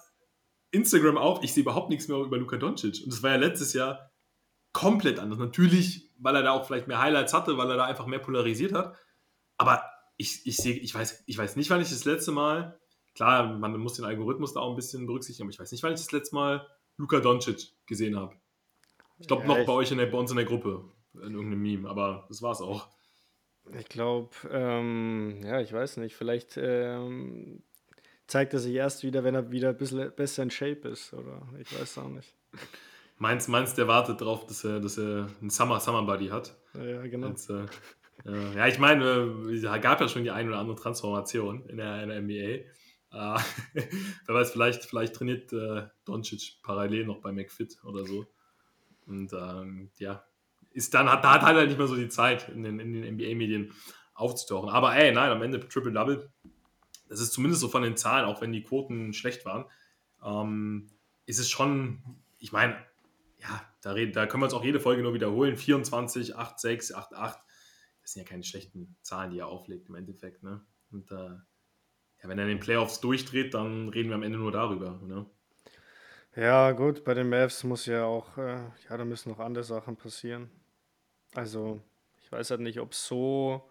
[0.70, 3.02] Instagram auf, ich sehe überhaupt nichts mehr über Luka Doncic.
[3.04, 4.10] Und das war ja letztes Jahr
[4.72, 5.38] komplett anders.
[5.38, 8.72] Natürlich, weil er da auch vielleicht mehr Highlights hatte, weil er da einfach mehr polarisiert
[8.72, 8.96] hat.
[9.56, 9.82] Aber
[10.16, 12.78] ich, ich sehe, ich weiß, ich weiß nicht, wann ich das letzte Mal,
[13.14, 15.92] klar, man muss den Algorithmus da auch ein bisschen berücksichtigen, aber ich weiß nicht, wann
[15.92, 16.66] ich das letzte Mal
[16.98, 18.34] Luka Doncic gesehen habe.
[19.18, 20.84] Ich glaube, ja, noch bei euch in der, bei uns in der Gruppe,
[21.14, 22.88] in irgendeinem Meme, aber das war es auch.
[23.78, 27.62] Ich glaube, ähm, ja, ich weiß nicht, vielleicht ähm,
[28.26, 31.42] zeigt er sich erst wieder, wenn er wieder ein bisschen besser in Shape ist, oder
[31.58, 32.34] ich weiß auch nicht.
[33.18, 36.56] Meinst, meinst der wartet darauf, dass er, dass er einen Summer, Summer Buddy hat?
[36.74, 37.28] Ja, genau.
[37.28, 37.66] Jetzt, äh,
[38.24, 39.04] ja, ich meine,
[39.52, 42.64] es äh, gab ja schon die ein oder andere Transformation in der, in der NBA.
[43.12, 43.38] Äh,
[44.26, 48.26] wer weiß, vielleicht, vielleicht trainiert äh, Doncic parallel noch bei McFit oder so.
[49.06, 50.24] Und ähm, ja,
[50.70, 53.14] ist dann, hat, da hat halt nicht mehr so die Zeit, in den, in den
[53.14, 53.72] NBA-Medien
[54.14, 54.68] aufzutauchen.
[54.68, 56.30] Aber ey, nein, am Ende Triple-Double,
[57.08, 59.64] das ist zumindest so von den Zahlen, auch wenn die Quoten schlecht waren,
[60.22, 60.90] ähm,
[61.24, 62.02] ist es schon,
[62.38, 62.76] ich meine,
[63.38, 65.56] ja, da, reden, da können wir uns auch jede Folge nur wiederholen.
[65.56, 67.40] 24, 8, 6, 8, 8.
[68.02, 70.42] Das sind ja keine schlechten Zahlen, die er auflegt im Endeffekt.
[70.42, 70.60] Ne?
[70.90, 71.36] Und äh,
[72.22, 75.00] ja, wenn er in den Playoffs durchdreht, dann reden wir am Ende nur darüber.
[75.06, 75.26] Ne?
[76.36, 79.96] Ja, gut, bei den Mavs muss ja auch, äh, ja, da müssen noch andere Sachen
[79.96, 80.50] passieren.
[81.34, 81.80] Also,
[82.22, 83.68] ich weiß halt nicht, ob es so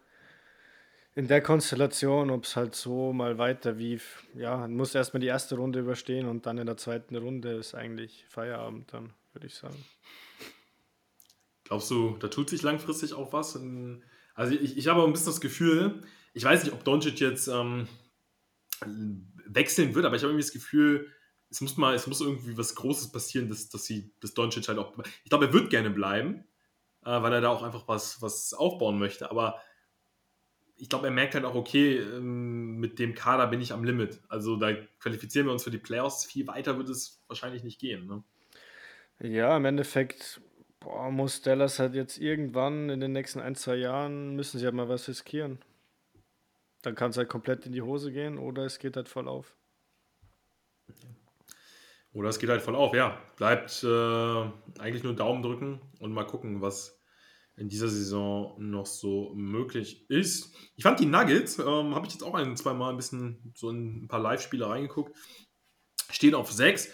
[1.16, 4.00] in der Konstellation, ob es halt so mal weiter wie,
[4.36, 8.26] ja, muss erstmal die erste Runde überstehen und dann in der zweiten Runde ist eigentlich
[8.30, 9.84] Feierabend dann, würde ich sagen.
[11.64, 13.60] Glaubst du, da tut sich langfristig auch was?
[14.36, 17.88] Also ich, ich habe ein bisschen das Gefühl, ich weiß nicht, ob Doncic jetzt ähm,
[18.86, 21.12] wechseln wird, aber ich habe irgendwie das Gefühl,
[21.50, 24.80] es muss mal, es muss irgendwie was Großes passieren, dass, dass sie, dass Doncic halt
[24.80, 24.98] auch.
[25.24, 26.44] Ich glaube, er wird gerne bleiben,
[27.06, 29.32] äh, weil er da auch einfach was, was aufbauen möchte.
[29.32, 29.62] Aber
[30.76, 34.22] ich glaube, er merkt halt auch, okay, ähm, mit dem Kader bin ich am Limit.
[34.28, 36.26] Also da qualifizieren wir uns für die Playoffs.
[36.26, 38.08] Viel weiter wird es wahrscheinlich nicht gehen.
[38.08, 38.24] Ne?
[39.20, 40.42] Ja, im Endeffekt
[40.80, 44.76] boah, muss Dallas halt jetzt irgendwann in den nächsten ein, zwei Jahren müssen sie halt
[44.76, 45.60] mal was riskieren.
[46.88, 49.58] Dann kann es halt komplett in die Hose gehen oder es geht halt voll auf.
[52.14, 53.22] Oder es geht halt voll auf, ja.
[53.36, 56.98] Bleibt äh, eigentlich nur Daumen drücken und mal gucken, was
[57.58, 60.56] in dieser Saison noch so möglich ist.
[60.78, 63.70] Ich fand die Nuggets, ähm, habe ich jetzt auch ein, zwei Mal ein bisschen so
[63.70, 65.14] in ein paar Live-Spiele reingeguckt,
[66.10, 66.88] stehen auf sechs.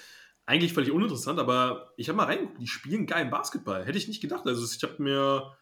[0.47, 3.85] Eigentlich völlig uninteressant, aber ich habe mal reingeguckt, die spielen geilen Basketball.
[3.85, 4.47] Hätte ich nicht gedacht.
[4.47, 5.55] Also ich habe mir,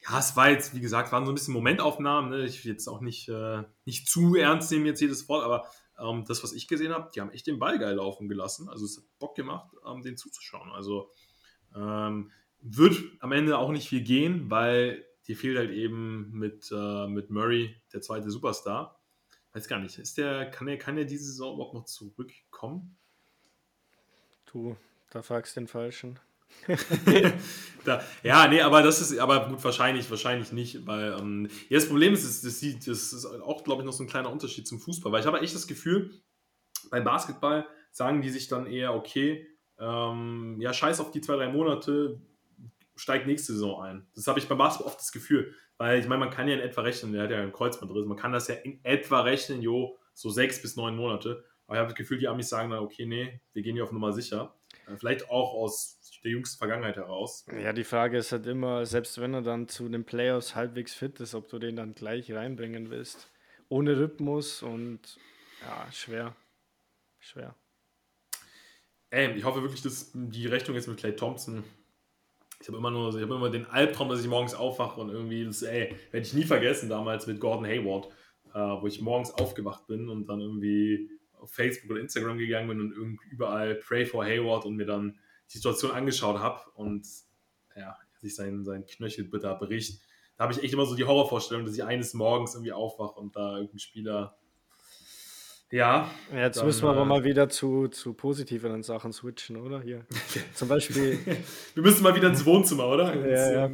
[0.00, 2.30] ja, es war jetzt, wie gesagt, waren so ein bisschen Momentaufnahmen.
[2.30, 2.44] Ne?
[2.44, 5.66] Ich will jetzt auch nicht, äh, nicht zu ernst nehmen jetzt jedes Wort, aber
[5.98, 8.68] ähm, das, was ich gesehen habe, die haben echt den Ball geil laufen gelassen.
[8.68, 10.70] Also es hat Bock gemacht, ähm, den zuzuschauen.
[10.70, 11.10] Also
[11.74, 12.30] ähm,
[12.60, 17.30] wird am Ende auch nicht viel gehen, weil dir fehlt halt eben mit, äh, mit
[17.30, 19.00] Murray der zweite Superstar.
[19.52, 22.96] Weiß gar nicht, ist der, kann er kann diese Saison überhaupt noch zurückkommen?
[24.46, 24.76] Du,
[25.10, 26.18] da fragst den Falschen.
[27.84, 31.88] da, ja, nee, aber das ist, aber gut, wahrscheinlich, wahrscheinlich nicht, weil ähm, ja, das
[31.88, 35.12] Problem ist, das, das, ist auch, glaube ich, noch so ein kleiner Unterschied zum Fußball,
[35.12, 36.10] weil ich habe echt das Gefühl,
[36.90, 39.46] beim Basketball sagen die sich dann eher, okay,
[39.78, 42.20] ähm, ja, scheiß auf die zwei, drei Monate,
[42.96, 44.06] steigt nächste Saison ein.
[44.14, 46.60] Das habe ich beim Basketball oft das Gefühl, weil ich meine, man kann ja in
[46.60, 49.96] etwa rechnen, der hat ja einen Kreuzbandriss, man kann das ja in etwa rechnen, jo,
[50.14, 51.44] so sechs bis neun Monate.
[51.66, 53.92] Aber ich habe das Gefühl, die Amis sagen dann, okay, nee, wir gehen hier auf
[53.92, 54.57] Nummer sicher.
[54.88, 57.46] Äh, vielleicht auch aus der jüngsten Vergangenheit heraus.
[57.62, 61.20] Ja, die Frage ist halt immer, selbst wenn er dann zu den Playoffs halbwegs fit
[61.20, 63.30] ist, ob du den dann gleich reinbringen willst.
[63.68, 65.18] Ohne Rhythmus und
[65.62, 66.36] ja, schwer.
[67.20, 67.54] Schwer.
[69.10, 71.64] Ey, ich hoffe wirklich, dass die Rechnung jetzt mit Clay Thompson.
[72.60, 75.44] Ich habe immer nur, ich habe immer den Albtraum, dass ich morgens aufwache und irgendwie,
[75.44, 78.08] das, ey, werde ich nie vergessen damals mit Gordon Hayward,
[78.52, 82.80] äh, wo ich morgens aufgewacht bin und dann irgendwie auf Facebook oder Instagram gegangen bin
[82.80, 85.18] und überall Pray for Hayward und mir dann
[85.50, 87.06] die Situation angeschaut habe und
[87.76, 90.00] ja, sich sein, sein Knöchelbitter bericht,
[90.36, 93.34] da habe ich echt immer so die Horrorvorstellung, dass ich eines Morgens irgendwie aufwache und
[93.34, 94.38] da irgendein Spieler.
[95.70, 96.10] Ja.
[96.32, 99.82] Jetzt dann, müssen wir aber äh, mal wieder zu, zu positiveren Sachen switchen, oder?
[99.82, 100.06] Hier.
[100.54, 101.18] Zum Beispiel.
[101.74, 103.14] wir müssen mal wieder ins Wohnzimmer, oder?
[103.28, 103.70] Ja, ja.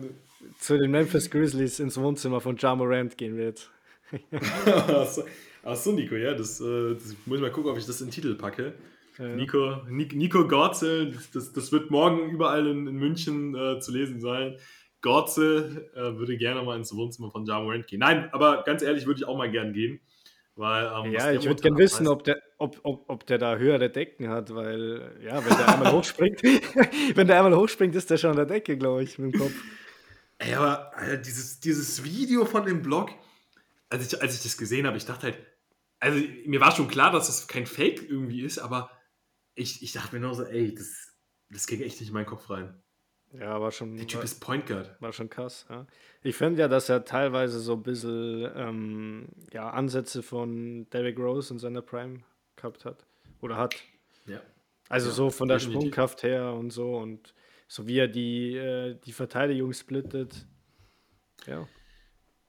[0.58, 3.70] Zu den Memphis Grizzlies ins Wohnzimmer von Ja Morant gehen wir jetzt.
[5.64, 8.12] Achso, Nico, ja, das, äh, das muss ich mal gucken, ob ich das in den
[8.12, 8.74] Titel packe.
[9.18, 9.28] Ja.
[9.28, 14.56] Nico, Nico Gorze, das, das wird morgen überall in, in München äh, zu lesen sein.
[15.00, 18.00] Gorze äh, würde gerne mal ins Wohnzimmer von Ja Morant gehen.
[18.00, 20.00] Nein, aber ganz ehrlich, würde ich auch mal gern gehen.
[20.56, 23.90] Weil, ähm, ja, ich würde gerne wissen, ob der, ob, ob, ob der da höhere
[23.90, 26.42] Decken hat, weil, ja, wenn der einmal hochspringt,
[27.14, 29.52] wenn der einmal hochspringt, ist der schon an der Decke, glaube ich, mit dem Kopf.
[30.38, 33.10] Ey, aber Alter, dieses, dieses Video von dem Blog,
[33.90, 35.38] als ich, als ich das gesehen habe, ich dachte halt,
[36.04, 38.90] also mir war schon klar, dass das kein Fake irgendwie ist, aber
[39.54, 41.16] ich, ich dachte mir nur so, ey, das,
[41.48, 42.82] das ging echt nicht in meinen Kopf rein.
[43.32, 43.96] Ja, war schon.
[43.96, 45.00] Der Typ war, ist Point Guard.
[45.00, 45.86] War schon krass, ja.
[46.22, 51.54] Ich finde ja, dass er teilweise so ein bisschen ähm, ja, Ansätze von Derrick Rose
[51.54, 52.22] in seiner Prime
[52.54, 53.06] gehabt hat.
[53.40, 53.74] Oder hat.
[54.26, 54.40] Ja.
[54.90, 55.80] Also ja, so von der definitiv.
[55.80, 57.34] Sprungkraft her und so und
[57.66, 60.46] so wie er die, äh, die Verteidigung splittet.
[61.46, 61.66] Ja.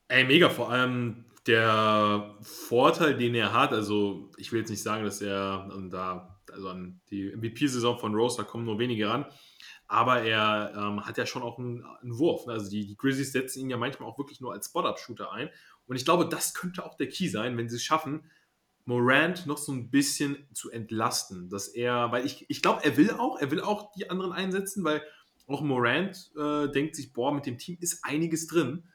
[0.10, 5.04] Ey, mega, vor allem der Vorteil, den er hat, also ich will jetzt nicht sagen,
[5.04, 9.26] dass er da, also an die MVP-Saison von Rose, da kommen nur wenige ran,
[9.88, 12.48] aber er ähm, hat ja schon auch einen, einen Wurf.
[12.48, 12.54] Ne?
[12.54, 15.50] Also die, die, Grizzlies setzen ihn ja manchmal auch wirklich nur als Spot-Up-Shooter ein.
[15.86, 18.30] Und ich glaube, das könnte auch der Key sein, wenn sie es schaffen,
[18.86, 21.50] Morant noch so ein bisschen zu entlasten.
[21.50, 24.84] Dass er, weil ich, ich glaube, er will auch, er will auch die anderen einsetzen,
[24.84, 25.04] weil
[25.48, 28.86] auch Morant äh, denkt sich, boah, mit dem Team ist einiges drin.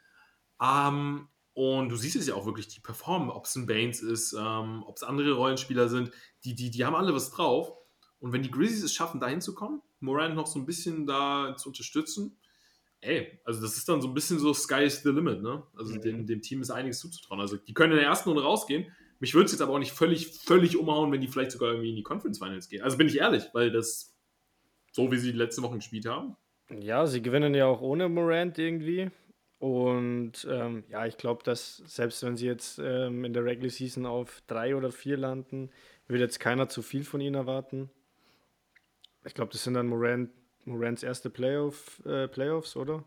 [0.61, 1.29] Ähm,
[1.61, 4.83] und du siehst es ja auch wirklich, die performen, ob es ein Baines ist, ähm,
[4.87, 6.11] ob es andere Rollenspieler sind,
[6.43, 7.75] die, die, die haben alle was drauf.
[8.19, 11.69] Und wenn die Grizzlies es schaffen, da hinzukommen, Morant noch so ein bisschen da zu
[11.69, 12.39] unterstützen,
[13.03, 15.63] ey, also das ist dann so ein bisschen so Sky is the limit, ne?
[15.77, 16.01] Also mhm.
[16.01, 17.43] dem, dem Team ist einiges zuzutrauen.
[17.43, 18.91] Also die können in der ersten Runde rausgehen.
[19.19, 21.91] Mich würde es jetzt aber auch nicht völlig, völlig umhauen, wenn die vielleicht sogar irgendwie
[21.91, 22.83] in die Conference Finals gehen.
[22.83, 24.17] Also bin ich ehrlich, weil das
[24.93, 26.37] so wie sie die letzten Wochen gespielt haben.
[26.71, 29.11] Ja, sie gewinnen ja auch ohne Morant irgendwie.
[29.61, 34.07] Und ähm, ja, ich glaube, dass selbst wenn sie jetzt ähm, in der Regular Season
[34.07, 35.71] auf drei oder vier landen,
[36.09, 37.91] wird jetzt keiner zu viel von ihnen erwarten.
[39.23, 40.31] Ich glaube, das sind dann Morant,
[40.65, 43.05] Morants erste Playoff, äh, Playoffs, oder?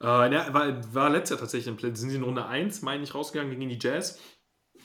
[0.00, 1.92] Äh, ja, war, war letztes Jahr tatsächlich im Play.
[1.92, 4.20] Sind sie in Runde 1, meine ich, rausgegangen gegen die Jazz.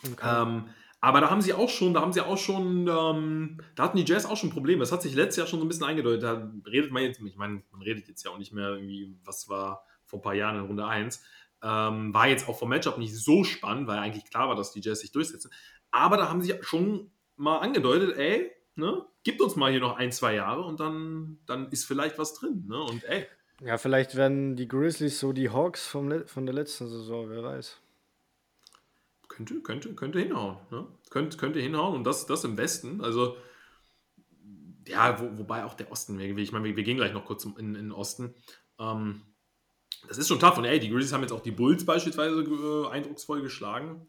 [0.04, 0.42] Okay.
[0.42, 3.98] Ähm, aber da haben sie auch schon, da haben sie auch schon, ähm, da hatten
[3.98, 4.80] die Jazz auch schon Probleme.
[4.80, 6.24] Das hat sich letztes Jahr schon so ein bisschen eingedeutet.
[6.24, 9.48] Da redet man jetzt, ich meine, man redet jetzt ja auch nicht mehr irgendwie, was
[9.48, 11.24] war vor ein paar Jahren in Runde 1.
[11.64, 14.82] Ähm, war jetzt auch vom Matchup nicht so spannend, weil eigentlich klar war, dass die
[14.82, 15.52] Jazz sich durchsetzen.
[15.90, 20.12] Aber da haben sie schon mal angedeutet, ey, ne, gibt uns mal hier noch ein,
[20.12, 22.66] zwei Jahre und dann, dann ist vielleicht was drin.
[22.68, 22.82] Ne?
[22.82, 23.26] Und ey.
[23.62, 27.80] Ja, vielleicht werden die Grizzlies so die Hawks vom, von der letzten Saison, wer weiß.
[29.28, 30.58] Könnte, könnte, könnte hinhauen.
[30.72, 30.88] Ne?
[31.10, 33.02] Könnte, könnte hinhauen und das, das im Westen.
[33.02, 33.38] Also,
[34.88, 37.56] ja, wo, wobei auch der Osten, ich meine, wir, wir gehen gleich noch kurz in,
[37.58, 38.34] in den Osten.
[38.80, 39.22] Ähm,
[40.08, 40.58] das ist schon tough.
[40.58, 44.08] Und ey, die Grizzlies haben jetzt auch die Bulls beispielsweise äh, eindrucksvoll geschlagen.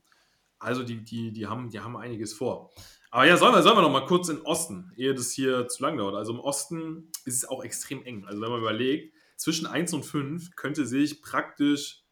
[0.59, 2.71] Also die, die, die, haben, die haben einiges vor.
[3.11, 5.83] Aber ja, sollen wir, sollen wir noch mal kurz in Osten, ehe das hier zu
[5.83, 6.15] lang dauert.
[6.15, 8.25] Also im Osten ist es auch extrem eng.
[8.25, 12.05] Also wenn man überlegt, zwischen 1 und 5 könnte sich praktisch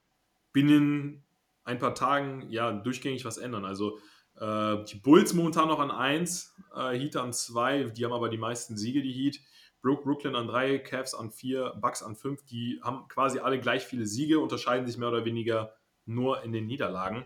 [0.52, 1.24] binnen
[1.64, 3.64] ein paar Tagen ja durchgängig was ändern.
[3.64, 3.98] Also
[4.36, 8.38] äh, die Bulls momentan noch an 1, äh, Heat an 2, die haben aber die
[8.38, 9.40] meisten Siege, die Heat.
[9.82, 14.06] Brooklyn an 3, Cavs an 4, Bucks an 5, die haben quasi alle gleich viele
[14.06, 15.74] Siege, unterscheiden sich mehr oder weniger
[16.06, 17.24] nur in den Niederlagen.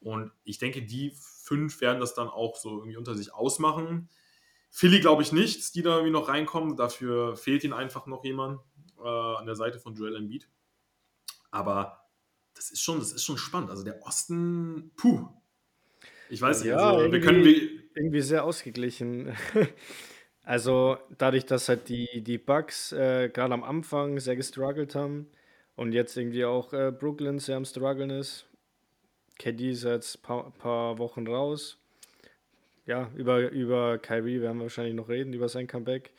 [0.00, 4.08] Und ich denke, die fünf werden das dann auch so irgendwie unter sich ausmachen.
[4.70, 6.76] Philly glaube ich nicht, die da irgendwie noch reinkommen.
[6.76, 8.60] Dafür fehlt ihnen einfach noch jemand
[8.98, 10.48] äh, an der Seite von Joel Embiid.
[11.50, 12.06] Aber
[12.54, 13.70] das ist schon, das ist schon spannend.
[13.70, 15.28] Also der Osten, puh.
[16.28, 17.44] Ich weiß nicht, ja, also, wir können
[17.94, 19.34] irgendwie sehr ausgeglichen.
[20.46, 25.26] Also dadurch, dass halt die, die Bucks äh, gerade am Anfang sehr gestruggelt haben
[25.74, 28.46] und jetzt irgendwie auch äh, Brooklyn sehr am struggeln ist.
[29.38, 31.78] KD ist jetzt ein paar, paar Wochen raus.
[32.86, 36.12] Ja, über, über Kyrie werden wir wahrscheinlich noch reden, über sein Comeback.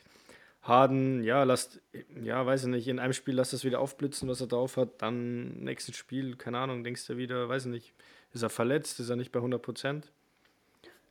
[0.60, 1.80] Harden, ja, lasst,
[2.22, 5.00] ja, weiß ich nicht, in einem Spiel lasst das wieder aufblitzen, was er drauf hat.
[5.00, 7.94] Dann nächstes Spiel, keine Ahnung, denkst du wieder, weiß ich nicht,
[8.34, 10.12] ist er verletzt, ist er nicht bei 100 Prozent?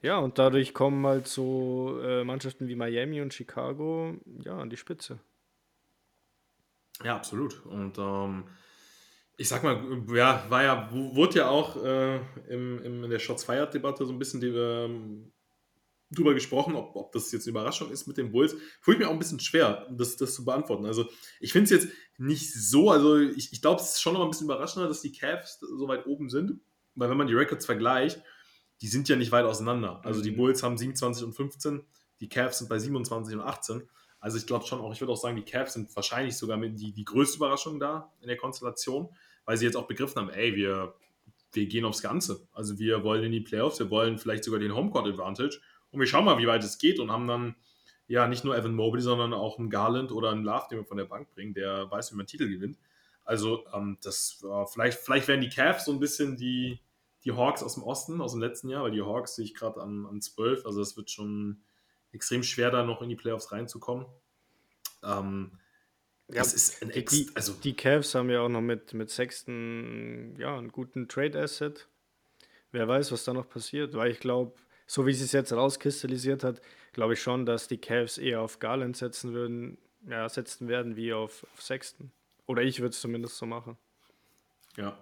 [0.02, 4.78] Ja, und dadurch kommen halt so äh, Mannschaften wie Miami und Chicago ja an die
[4.78, 5.20] Spitze.
[7.04, 7.66] Ja, absolut.
[7.66, 8.46] Und ähm,
[9.38, 12.18] ich sag mal, ja, war ja, wurde ja auch äh,
[12.50, 15.32] im, im, in der Shots Fired Debatte so ein bisschen die, ähm,
[16.12, 18.56] drüber gesprochen, ob, ob das jetzt eine Überraschung ist mit den Bulls.
[18.82, 20.86] Fühlt mir auch ein bisschen schwer, das, das zu beantworten.
[20.86, 21.06] Also,
[21.40, 24.30] ich finde es jetzt nicht so, also ich, ich glaube, es ist schon noch ein
[24.30, 26.60] bisschen überraschender, dass die Cavs so weit oben sind,
[26.96, 28.24] weil wenn man die Records vergleicht,
[28.82, 30.02] die sind ja nicht weit auseinander.
[30.04, 30.38] Also die mhm.
[30.38, 31.84] Bulls haben 27 und 15,
[32.20, 33.88] die Cavs sind bei 27 und 18.
[34.20, 36.80] Also ich glaube schon auch, ich würde auch sagen, die Cavs sind wahrscheinlich sogar mit
[36.80, 39.10] die, die größte Überraschung da in der Konstellation,
[39.46, 40.96] weil sie jetzt auch begriffen haben, ey, wir,
[41.54, 42.48] wir gehen aufs Ganze.
[42.52, 45.60] Also wir wollen in die Playoffs, wir wollen vielleicht sogar den Homecourt Advantage
[45.92, 47.56] und wir schauen mal, wie weit es geht und haben dann
[48.08, 50.98] ja nicht nur Evan Mobley, sondern auch einen Garland oder einen Love, den wir von
[50.98, 52.78] der Bank bringen, der weiß, wie man Titel gewinnt.
[53.24, 56.80] Also ähm, das äh, vielleicht, vielleicht werden die Cavs so ein bisschen die,
[57.28, 59.82] die Hawks aus dem Osten, aus dem letzten Jahr, weil die Hawks sehe ich gerade
[59.82, 61.62] an, an 12, also es wird schon
[62.14, 64.06] extrem schwer, da noch in die Playoffs reinzukommen.
[65.04, 65.52] Ähm,
[66.30, 69.10] ja, das ist ein Ex die, also die Cavs haben ja auch noch mit, mit
[69.10, 71.90] Sexton ja, einen guten Trade-Asset.
[72.72, 74.54] Wer weiß, was da noch passiert, weil ich glaube,
[74.86, 76.62] so wie sie es jetzt rauskristallisiert hat,
[76.94, 81.12] glaube ich schon, dass die Cavs eher auf Garland setzen würden, ja, setzen werden wie
[81.12, 82.10] auf, auf Sexton.
[82.46, 83.78] Oder ich würde es zumindest so machen.
[84.78, 84.98] Ja,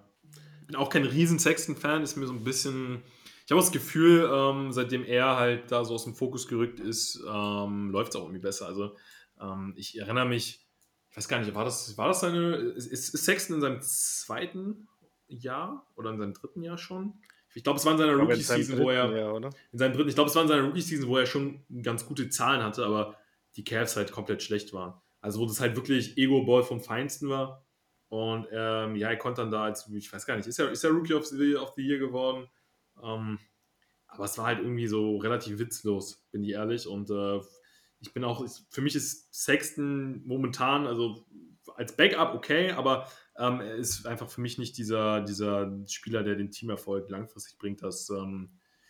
[0.67, 3.03] bin auch kein riesen Sexton-Fan, ist mir so ein bisschen.
[3.45, 7.23] Ich habe das Gefühl, ähm, seitdem er halt da so aus dem Fokus gerückt ist,
[7.31, 8.65] ähm, läuft es auch irgendwie besser.
[8.65, 8.95] Also
[9.39, 10.65] ähm, ich erinnere mich,
[11.11, 12.55] ich weiß gar nicht, war das, war das seine.
[12.55, 14.87] Ist, ist Sexton in seinem zweiten
[15.27, 17.13] Jahr oder in seinem dritten Jahr schon.
[17.53, 19.15] Ich glaube, es war in seiner Rookie-Season, wo er.
[19.15, 19.37] Jahr?
[19.71, 22.29] In seinem dritten, ich glaube, es war in seiner Rookie-Season, wo er schon ganz gute
[22.29, 23.15] Zahlen hatte, aber
[23.55, 24.93] die Cavs halt komplett schlecht waren.
[25.21, 27.64] Also wo das halt wirklich Ego-Ball vom Feinsten war.
[28.15, 30.85] Und ähm, ja, er konnte dann da als, ich weiß gar nicht, ist er, ist
[30.85, 32.47] er Rookie of the, of the Year geworden?
[33.03, 33.39] Ähm,
[34.07, 36.87] aber es war halt irgendwie so relativ witzlos, bin ich ehrlich.
[36.87, 37.41] Und äh,
[37.99, 41.25] ich bin auch, für mich ist Sexton momentan, also
[41.75, 43.05] als Backup okay, aber
[43.37, 47.83] ähm, er ist einfach für mich nicht dieser, dieser Spieler, der den Teamerfolg langfristig bringt.
[47.83, 48.49] Das, ähm,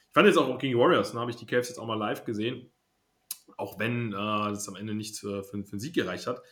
[0.09, 2.25] ich fand jetzt auch gegen Warriors, da habe ich die Cavs jetzt auch mal live
[2.25, 2.71] gesehen,
[3.57, 6.43] auch wenn äh, das am Ende nichts für, für, für einen Sieg gereicht hat.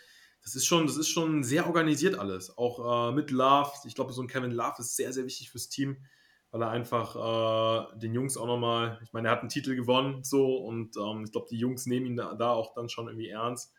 [0.43, 2.57] Das ist schon, das ist schon sehr organisiert alles.
[2.57, 3.71] Auch äh, mit Love.
[3.85, 5.97] Ich glaube, so ein Kevin Love ist sehr, sehr wichtig fürs Team,
[6.51, 7.15] weil er einfach
[7.93, 11.23] äh, den Jungs auch nochmal, ich meine, er hat einen Titel gewonnen, so, und ähm,
[11.25, 13.73] ich glaube, die Jungs nehmen ihn da, da, auch dann schon irgendwie ernst.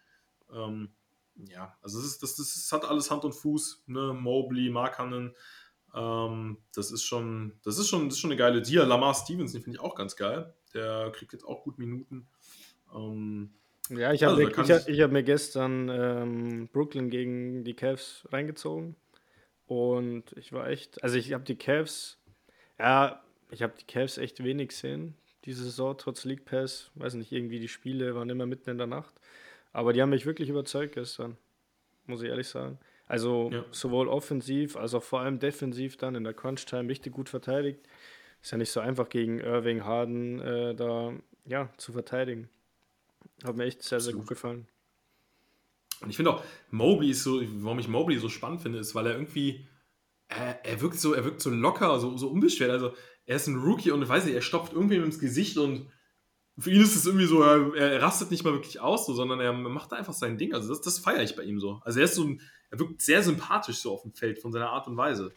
[0.52, 0.94] Ähm,
[1.36, 4.14] ja, also das, ist, das, das hat alles Hand und Fuß, ne?
[4.14, 5.34] Mobley, Markanen,
[5.94, 8.84] ähm, das ist schon, das ist schon, das ist schon eine geile Dia.
[8.84, 10.54] Lamar Stevens, den finde ich auch ganz geil.
[10.74, 12.28] Der kriegt jetzt auch gut Minuten.
[12.92, 13.54] Ähm,
[13.90, 18.96] ja, ich habe also, mir, ich hab mir gestern ähm, Brooklyn gegen die Cavs reingezogen
[19.66, 22.18] und ich war echt, also ich habe die Cavs,
[22.78, 26.90] ja, ich habe die Cavs echt wenig gesehen diese Saison, trotz League Pass.
[26.94, 29.14] Weiß nicht, irgendwie die Spiele waren immer mitten in der Nacht.
[29.72, 31.36] Aber die haben mich wirklich überzeugt gestern,
[32.06, 32.78] muss ich ehrlich sagen.
[33.06, 33.64] Also ja.
[33.70, 37.80] sowohl offensiv als auch vor allem defensiv dann in der Crunch-Time richtig gut verteidigt.
[38.40, 41.12] Ist ja nicht so einfach gegen Irving Harden äh, da
[41.44, 42.48] ja, zu verteidigen.
[43.44, 44.66] Hat mir echt sehr, sehr gut gefallen.
[46.00, 49.06] Und ich finde auch, Mobley ist so, warum ich Mobley so spannend finde, ist, weil
[49.06, 49.66] er irgendwie,
[50.28, 52.70] er, er wirkt so, er wirkt so locker, so, so unbeschwert.
[52.70, 52.94] Also
[53.26, 55.88] er ist ein Rookie und ich weiß nicht, er stopft irgendwie ins Gesicht und
[56.58, 59.40] für ihn ist es irgendwie so, er, er, rastet nicht mal wirklich aus, so, sondern
[59.40, 60.54] er macht einfach sein Ding.
[60.54, 61.80] Also das, das feiere ich bei ihm so.
[61.84, 62.28] Also er ist so,
[62.70, 65.32] er wirkt sehr sympathisch so auf dem Feld von seiner Art und Weise.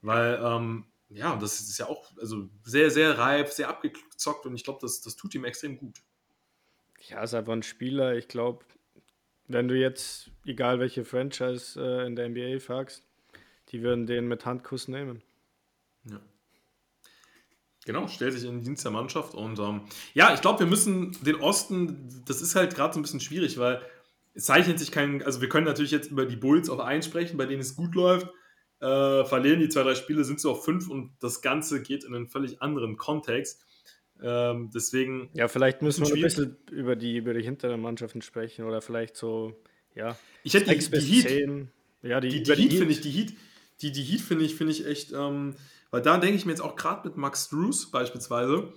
[0.00, 4.64] Weil, ähm, ja, das ist ja auch also sehr, sehr reif, sehr abgezockt und ich
[4.64, 6.00] glaube, das, das tut ihm extrem gut.
[7.08, 8.64] Ja, ist einfach ein Spieler, ich glaube,
[9.48, 13.04] wenn du jetzt, egal welche Franchise äh, in der NBA fragst,
[13.68, 15.22] die würden den mit Handkuss nehmen.
[16.04, 16.20] Ja.
[17.84, 19.34] Genau, stellt sich in den Dienst der Mannschaft.
[19.34, 19.82] Und ähm,
[20.14, 23.58] ja, ich glaube, wir müssen den Osten, das ist halt gerade so ein bisschen schwierig,
[23.58, 23.80] weil
[24.34, 27.36] es zeichnet sich kein, also wir können natürlich jetzt über die Bulls auf 1 sprechen,
[27.36, 28.26] bei denen es gut läuft.
[28.80, 32.14] Äh, verlieren die zwei, drei Spiele, sind sie auf 5 und das Ganze geht in
[32.14, 33.64] einen völlig anderen Kontext.
[34.22, 35.28] Ähm, deswegen.
[35.34, 39.16] Ja, vielleicht müssen wir ein bisschen über die, über die hinteren Mannschaften sprechen oder vielleicht
[39.16, 39.60] so,
[39.94, 40.16] ja.
[40.42, 41.68] Ich hätte die, die Heat.
[42.02, 43.34] Ja, die, die, die, Heat, finde ich, die Heat,
[43.82, 45.12] die, die Heat finde ich, finde ich echt.
[45.12, 45.54] Ähm,
[45.90, 48.72] weil da denke ich mir jetzt auch gerade mit Max Drews beispielsweise,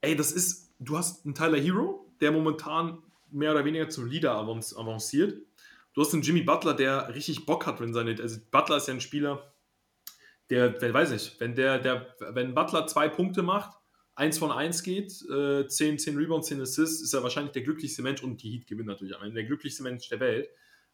[0.00, 2.98] ey, das ist, du hast einen Tyler Hero, der momentan
[3.30, 5.40] mehr oder weniger zum Leader avanciert.
[5.94, 8.94] Du hast einen Jimmy Butler, der richtig Bock hat, wenn seine, also Butler ist ja
[8.94, 9.52] ein Spieler,
[10.50, 13.76] der, wer weiß nicht, wenn der, der, wenn Butler zwei Punkte macht,
[14.14, 18.02] eins von eins geht, äh, 10, 10 Rebounds, 10 Assists, ist er wahrscheinlich der glücklichste
[18.02, 20.48] Mensch und die Heat gewinnt natürlich am Ende, der glücklichste Mensch der Welt.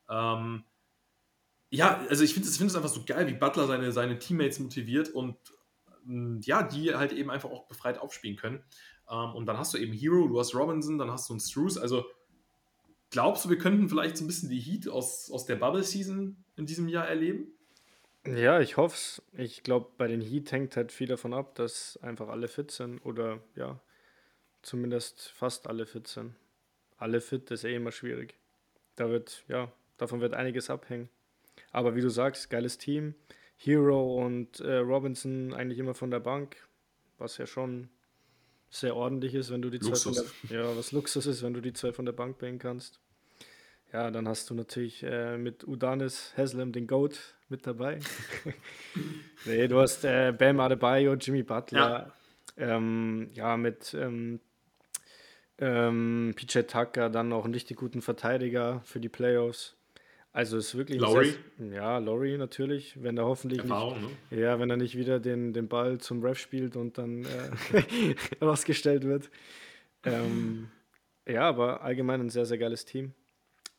[0.08, 0.64] Ähm,
[1.70, 5.10] ja, also ich finde es find einfach so geil, wie Butler seine, seine Teammates motiviert
[5.10, 5.36] und
[6.06, 8.62] ähm, ja, die halt eben einfach auch befreit aufspielen können.
[9.10, 11.76] Ähm, und dann hast du eben Hero, du hast Robinson, dann hast du einen Struce.
[11.76, 12.06] Also
[13.10, 16.66] glaubst du, wir könnten vielleicht so ein bisschen die Heat aus, aus der Bubble-Season in
[16.66, 17.57] diesem Jahr erleben?
[18.34, 19.22] Ja, ich hoffe es.
[19.36, 22.98] Ich glaube, bei den Heat hängt halt viel davon ab, dass einfach alle fit sind
[23.00, 23.80] oder ja,
[24.62, 26.34] zumindest fast alle fit sind.
[26.96, 28.34] Alle fit ist eh immer schwierig.
[28.96, 31.08] Da wird, ja, davon wird einiges abhängen.
[31.70, 33.14] Aber wie du sagst, geiles Team.
[33.56, 36.56] Hero und äh, Robinson eigentlich immer von der Bank,
[37.18, 37.88] was ja schon
[38.70, 40.14] sehr ordentlich ist, wenn du die Luxus.
[40.14, 42.58] zwei von der, ja, was Luxus ist, wenn du die zwei von der Bank bringen
[42.58, 43.00] kannst.
[43.92, 47.98] Ja, dann hast du natürlich äh, mit Udanis Haslam den Goat mit dabei.
[49.44, 52.12] nee, du hast äh, Bam Adebayo, Jimmy Butler,
[52.56, 54.40] ja, ähm, ja mit ähm,
[55.58, 59.76] ähm, PJ Tucker, dann auch einen richtig guten Verteidiger für die Playoffs.
[60.32, 61.34] Also es ist wirklich Laurie?
[61.58, 64.40] Sehr, ja, Laurie natürlich, wenn er hoffentlich Erfahrung, nicht, ne?
[64.40, 69.04] ja, wenn er nicht wieder den, den Ball zum Ref spielt und dann äh, rausgestellt
[69.04, 69.30] wird.
[70.04, 70.68] Ähm,
[71.26, 73.14] ja, aber allgemein ein sehr, sehr geiles Team.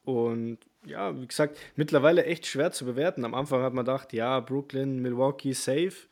[0.04, 3.26] Und ja, wie gesagt, mittlerweile echt schwer zu bewerten.
[3.26, 6.08] Am Anfang hat man gedacht, ja, Brooklyn, Milwaukee safe.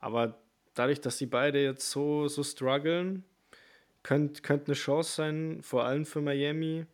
[0.00, 0.38] Aber
[0.74, 3.24] dadurch, dass die beide jetzt so, so strugglen,
[4.02, 6.86] könnte könnt eine Chance sein, vor allem für Miami.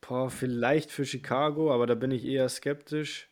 [0.00, 3.28] Boah, vielleicht für Chicago, aber da bin ich eher skeptisch.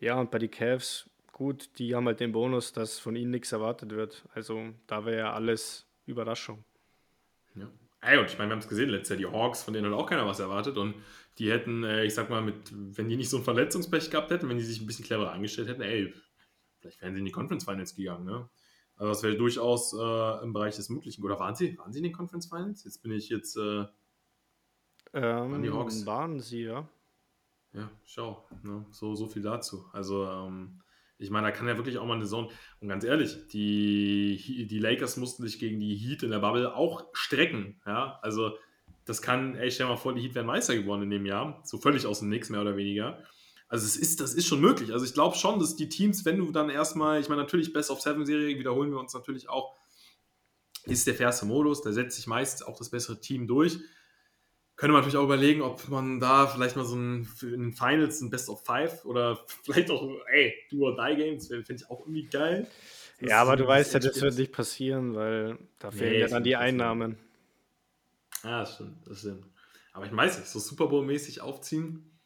[0.00, 3.52] Ja, und bei den Cavs, gut, die haben halt den Bonus, dass von ihnen nichts
[3.52, 4.24] erwartet wird.
[4.34, 6.64] Also da wäre ja alles Überraschung.
[7.54, 7.68] Ja.
[8.00, 9.98] Ey, und ich meine, wir haben es gesehen letztes Jahr, die Hawks, von denen hat
[9.98, 10.76] auch keiner was erwartet.
[10.76, 10.94] Und
[11.38, 14.48] die hätten, äh, ich sag mal, mit, wenn die nicht so ein Verletzungspech gehabt hätten,
[14.48, 16.14] wenn die sich ein bisschen cleverer angestellt hätten, ey,
[16.78, 18.24] vielleicht wären sie in die Conference Finals gegangen.
[18.24, 18.48] Ne?
[18.96, 21.24] Also das wäre durchaus äh, im Bereich des Möglichen.
[21.24, 22.84] Oder waren sie, waren sie in den Conference Finals?
[22.84, 23.56] Jetzt bin ich jetzt.
[23.56, 23.86] Äh,
[25.14, 26.06] ähm, die Hawks.
[26.06, 26.88] Waren sie, ja.
[27.72, 28.46] Ja, schau.
[28.62, 28.84] Ne?
[28.90, 29.84] So, so viel dazu.
[29.92, 30.80] Also, ähm,
[31.18, 32.50] ich meine, da kann ja wirklich auch mal eine Saison.
[32.80, 37.06] Und ganz ehrlich, die, die Lakers mussten sich gegen die Heat in der Bubble auch
[37.12, 37.80] strecken.
[37.86, 38.56] Ja, also
[39.04, 41.60] das kann, ey, stell dir mal vor, die Heat wären Meister geworden in dem Jahr.
[41.64, 43.22] So völlig aus dem Nix, mehr oder weniger.
[43.68, 44.92] Also es ist, das ist schon möglich.
[44.92, 47.90] Also ich glaube schon, dass die Teams, wenn du dann erstmal, ich meine, natürlich Best
[47.90, 49.76] of Seven Serie, wiederholen wir uns natürlich auch,
[50.84, 53.78] ist der fairste Modus, da setzt sich meist auch das bessere Team durch.
[54.78, 58.20] Könnte man natürlich auch überlegen, ob man da vielleicht mal so ein, in den Finals
[58.20, 62.00] ein Best of Five oder vielleicht auch, ey, Do or Die Games, finde ich auch
[62.00, 62.68] irgendwie geil.
[63.20, 66.28] Das ja, aber du weißt ja, das wird nicht passieren, weil da fehlen nee, ja
[66.28, 67.18] dann die Einnahmen.
[68.44, 69.46] Ja, das stimmt, das stimmt.
[69.92, 72.17] Aber ich weiß nicht, so Super Bowl-mäßig aufziehen,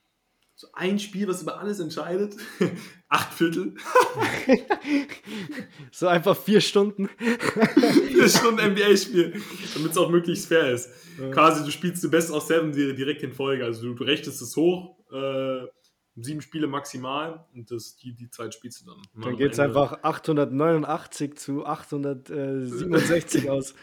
[0.63, 2.37] so ein Spiel, was über alles entscheidet.
[3.09, 3.75] Acht Viertel.
[5.91, 7.11] so einfach vier Stunden.
[8.09, 9.43] vier Stunden NBA-Spiel,
[9.75, 10.89] damit es auch möglichst fair ist.
[11.21, 11.31] Ja.
[11.31, 13.65] Quasi, du spielst die Best of Seven direkt in Folge.
[13.65, 15.67] Also du, du rechnest es hoch, äh,
[16.15, 19.03] sieben Spiele maximal und das, die, die Zeit spielst du dann.
[19.21, 23.75] Dann geht es einfach 889 zu 867 aus.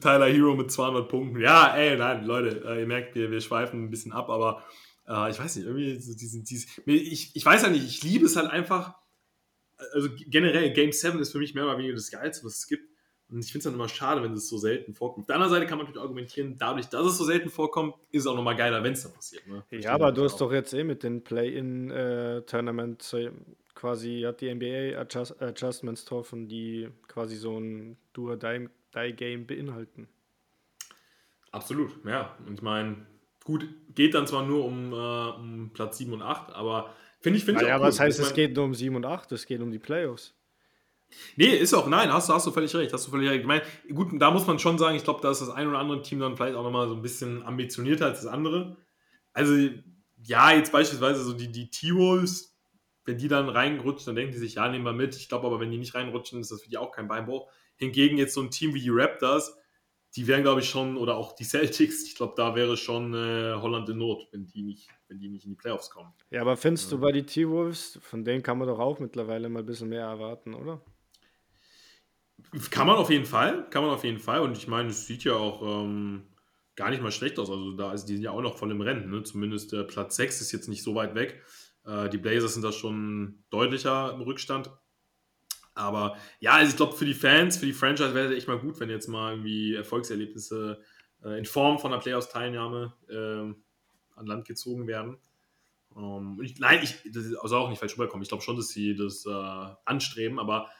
[0.00, 1.40] Tyler Hero mit 200 Punkten.
[1.40, 4.62] Ja, ey, nein, Leute, äh, ihr merkt, wir, wir schweifen ein bisschen ab, aber
[5.08, 8.26] äh, ich weiß nicht, irgendwie so diesen, diesen, ich, ich weiß ja nicht, ich liebe
[8.26, 8.94] es halt einfach,
[9.92, 12.88] also generell, Game 7 ist für mich mehr oder weniger das Geilste, was es gibt.
[13.30, 15.24] Und ich finde es dann immer schade, wenn es so selten vorkommt.
[15.24, 18.22] Auf der anderen Seite kann man natürlich argumentieren, dadurch, dass es so selten vorkommt, ist
[18.22, 19.46] es auch nochmal geiler, wenn es dann passiert.
[19.46, 19.64] Ne?
[19.70, 20.40] Ja, aber du hast auch.
[20.40, 23.30] doch jetzt eh mit den Play-In-Tournament äh,
[23.74, 30.08] quasi, hat die NBA Adjust Adjustments getroffen, die quasi so ein Do-or-Die-Game beinhalten.
[31.50, 32.36] Absolut, ja.
[32.46, 33.06] Und ich meine,
[33.44, 37.44] Gut, geht dann zwar nur um, äh, um Platz 7 und 8, aber finde ich,
[37.44, 39.60] finde naja, ich auch was heißt, es geht nur um 7 und 8, es geht
[39.60, 40.34] um die Playoffs.
[41.36, 43.42] Nee, ist auch, nein, hast, hast du völlig recht, hast du völlig recht.
[43.42, 45.78] Ich meine, gut, da muss man schon sagen, ich glaube, da ist das ein oder
[45.78, 48.76] andere Team dann vielleicht auch nochmal so ein bisschen ambitionierter als das andere.
[49.32, 49.54] Also,
[50.22, 52.56] ja, jetzt beispielsweise so die, die T-Wolves,
[53.04, 55.14] wenn die dann reinrutschen, dann denken die sich, ja, nehmen wir mit.
[55.16, 57.50] Ich glaube aber, wenn die nicht reinrutschen, ist das für die auch kein Beinbruch.
[57.76, 59.56] Hingegen jetzt so ein Team wie die Raptors,
[60.16, 63.54] die wären, glaube ich, schon, oder auch die Celtics, ich glaube, da wäre schon äh,
[63.54, 66.12] Holland in Not, wenn die, nicht, wenn die nicht in die Playoffs kommen.
[66.30, 66.96] Ja, aber findest ja.
[66.96, 70.04] du bei den T-Wolves, von denen kann man doch auch mittlerweile mal ein bisschen mehr
[70.04, 70.80] erwarten, oder?
[72.70, 74.40] Kann man auf jeden Fall, kann man auf jeden Fall.
[74.40, 76.28] Und ich meine, es sieht ja auch ähm,
[76.76, 77.50] gar nicht mal schlecht aus.
[77.50, 79.10] Also da ist die sind ja auch noch voll im Rennen.
[79.10, 79.24] Ne?
[79.24, 81.42] Zumindest der Platz 6 ist jetzt nicht so weit weg.
[81.84, 84.70] Äh, die Blazers sind da schon deutlicher im Rückstand.
[85.74, 88.58] Aber ja, also ich glaube, für die Fans, für die Franchise wäre es echt mal
[88.58, 90.80] gut, wenn jetzt mal irgendwie Erfolgserlebnisse
[91.24, 93.54] äh, in Form von einer Playoffs-Teilnahme äh,
[94.16, 95.18] an Land gezogen werden.
[95.96, 98.22] Ähm, ich, nein, ich, das ist also auch nicht falsch rüberkommen.
[98.22, 99.30] Ich glaube schon, dass sie das äh,
[99.84, 100.70] anstreben, aber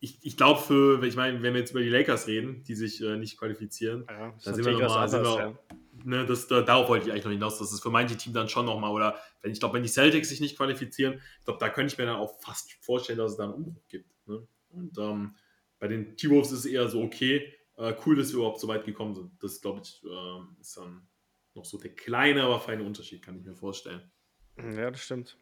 [0.00, 3.00] ich, ich glaube, für, ich meine, wenn wir jetzt über die Lakers reden, die sich
[3.02, 5.58] äh, nicht qualifizieren, ja, da sind wir nochmal, sind wir, ja.
[6.04, 8.48] ne, das, da, darauf wollte ich eigentlich noch hinaus, dass es für manche Team dann
[8.48, 11.68] schon nochmal, oder wenn ich glaube, wenn die Celtics sich nicht qualifizieren, ich glaube, da
[11.68, 14.11] könnte ich mir dann auch fast vorstellen, dass es da einen Umbruch gibt.
[14.26, 14.46] Ne?
[14.70, 15.36] Und ähm,
[15.78, 18.84] bei den T-Wolves ist es eher so, okay, äh, cool, dass wir überhaupt so weit
[18.84, 19.32] gekommen sind.
[19.42, 21.06] Das, glaube ich, äh, ist dann
[21.54, 24.10] noch so der kleine, aber feine Unterschied, kann ich mir vorstellen.
[24.56, 25.36] Ja, das stimmt.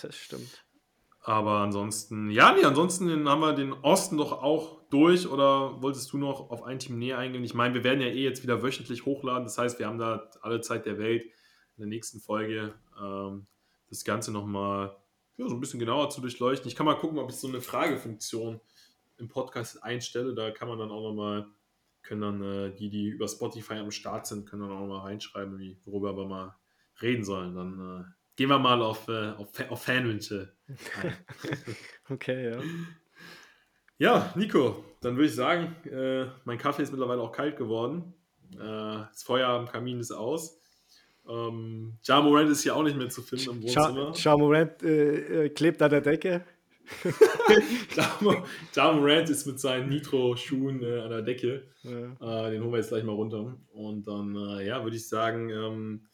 [0.00, 0.64] Das stimmt.
[1.20, 6.18] Aber ansonsten, ja, nee, ansonsten haben wir den Osten doch auch durch oder wolltest du
[6.18, 7.42] noch auf ein Team näher eingehen?
[7.44, 10.28] Ich meine, wir werden ja eh jetzt wieder wöchentlich hochladen, das heißt, wir haben da
[10.42, 11.24] alle Zeit der Welt
[11.76, 13.46] in der nächsten Folge ähm,
[13.88, 14.96] das Ganze nochmal
[15.36, 16.68] ja, so ein bisschen genauer zu durchleuchten.
[16.68, 18.60] Ich kann mal gucken, ob ich so eine Fragefunktion
[19.18, 20.34] im Podcast einstelle.
[20.34, 21.46] Da kann man dann auch nochmal,
[22.02, 25.58] können dann äh, die, die über Spotify am Start sind, können dann auch mal reinschreiben,
[25.58, 26.56] wie, worüber wir mal
[27.02, 27.54] reden sollen.
[27.54, 28.04] Dann äh,
[28.36, 30.54] gehen wir mal auf, äh, auf, auf Fanwünsche
[32.10, 32.62] okay, ja.
[33.96, 38.14] Ja, Nico, dann würde ich sagen, äh, mein Kaffee ist mittlerweile auch kalt geworden.
[38.54, 40.60] Äh, das Feuer am Kamin ist aus.
[41.26, 44.12] Ähm, ja Morant ist hier auch nicht mehr zu finden im Wohnzimmer.
[44.14, 46.44] Ja Morant äh, äh, klebt an der Decke.
[48.74, 51.66] ja Morant ist mit seinen Nitro-Schuhen äh, an der Decke.
[51.82, 52.46] Ja.
[52.46, 53.56] Äh, den holen wir jetzt gleich mal runter.
[53.72, 56.06] Und dann, äh, ja, würde ich sagen, ähm,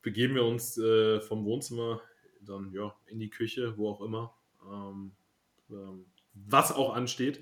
[0.00, 2.00] begeben wir uns äh, vom Wohnzimmer
[2.40, 4.34] dann ja in die Küche, wo auch immer.
[4.66, 5.12] Ähm,
[5.70, 7.40] ähm, was auch ansteht.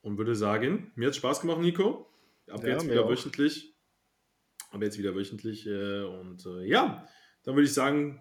[0.00, 2.08] Und würde sagen, mir hat Spaß gemacht, Nico.
[2.48, 3.10] Ab ja, jetzt wieder auch.
[3.10, 3.77] wöchentlich
[4.70, 5.66] aber jetzt wieder wöchentlich.
[5.66, 7.06] Äh, und äh, ja,
[7.42, 8.20] dann würde ich sagen,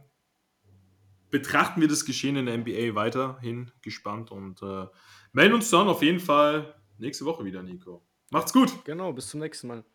[1.30, 4.88] betrachten wir das Geschehen in der NBA weiterhin gespannt und äh,
[5.34, 8.06] melden uns dann auf jeden Fall nächste Woche wieder, Nico.
[8.32, 8.86] Macht's gut.
[8.86, 9.86] Genau, bis zum nächsten Mal.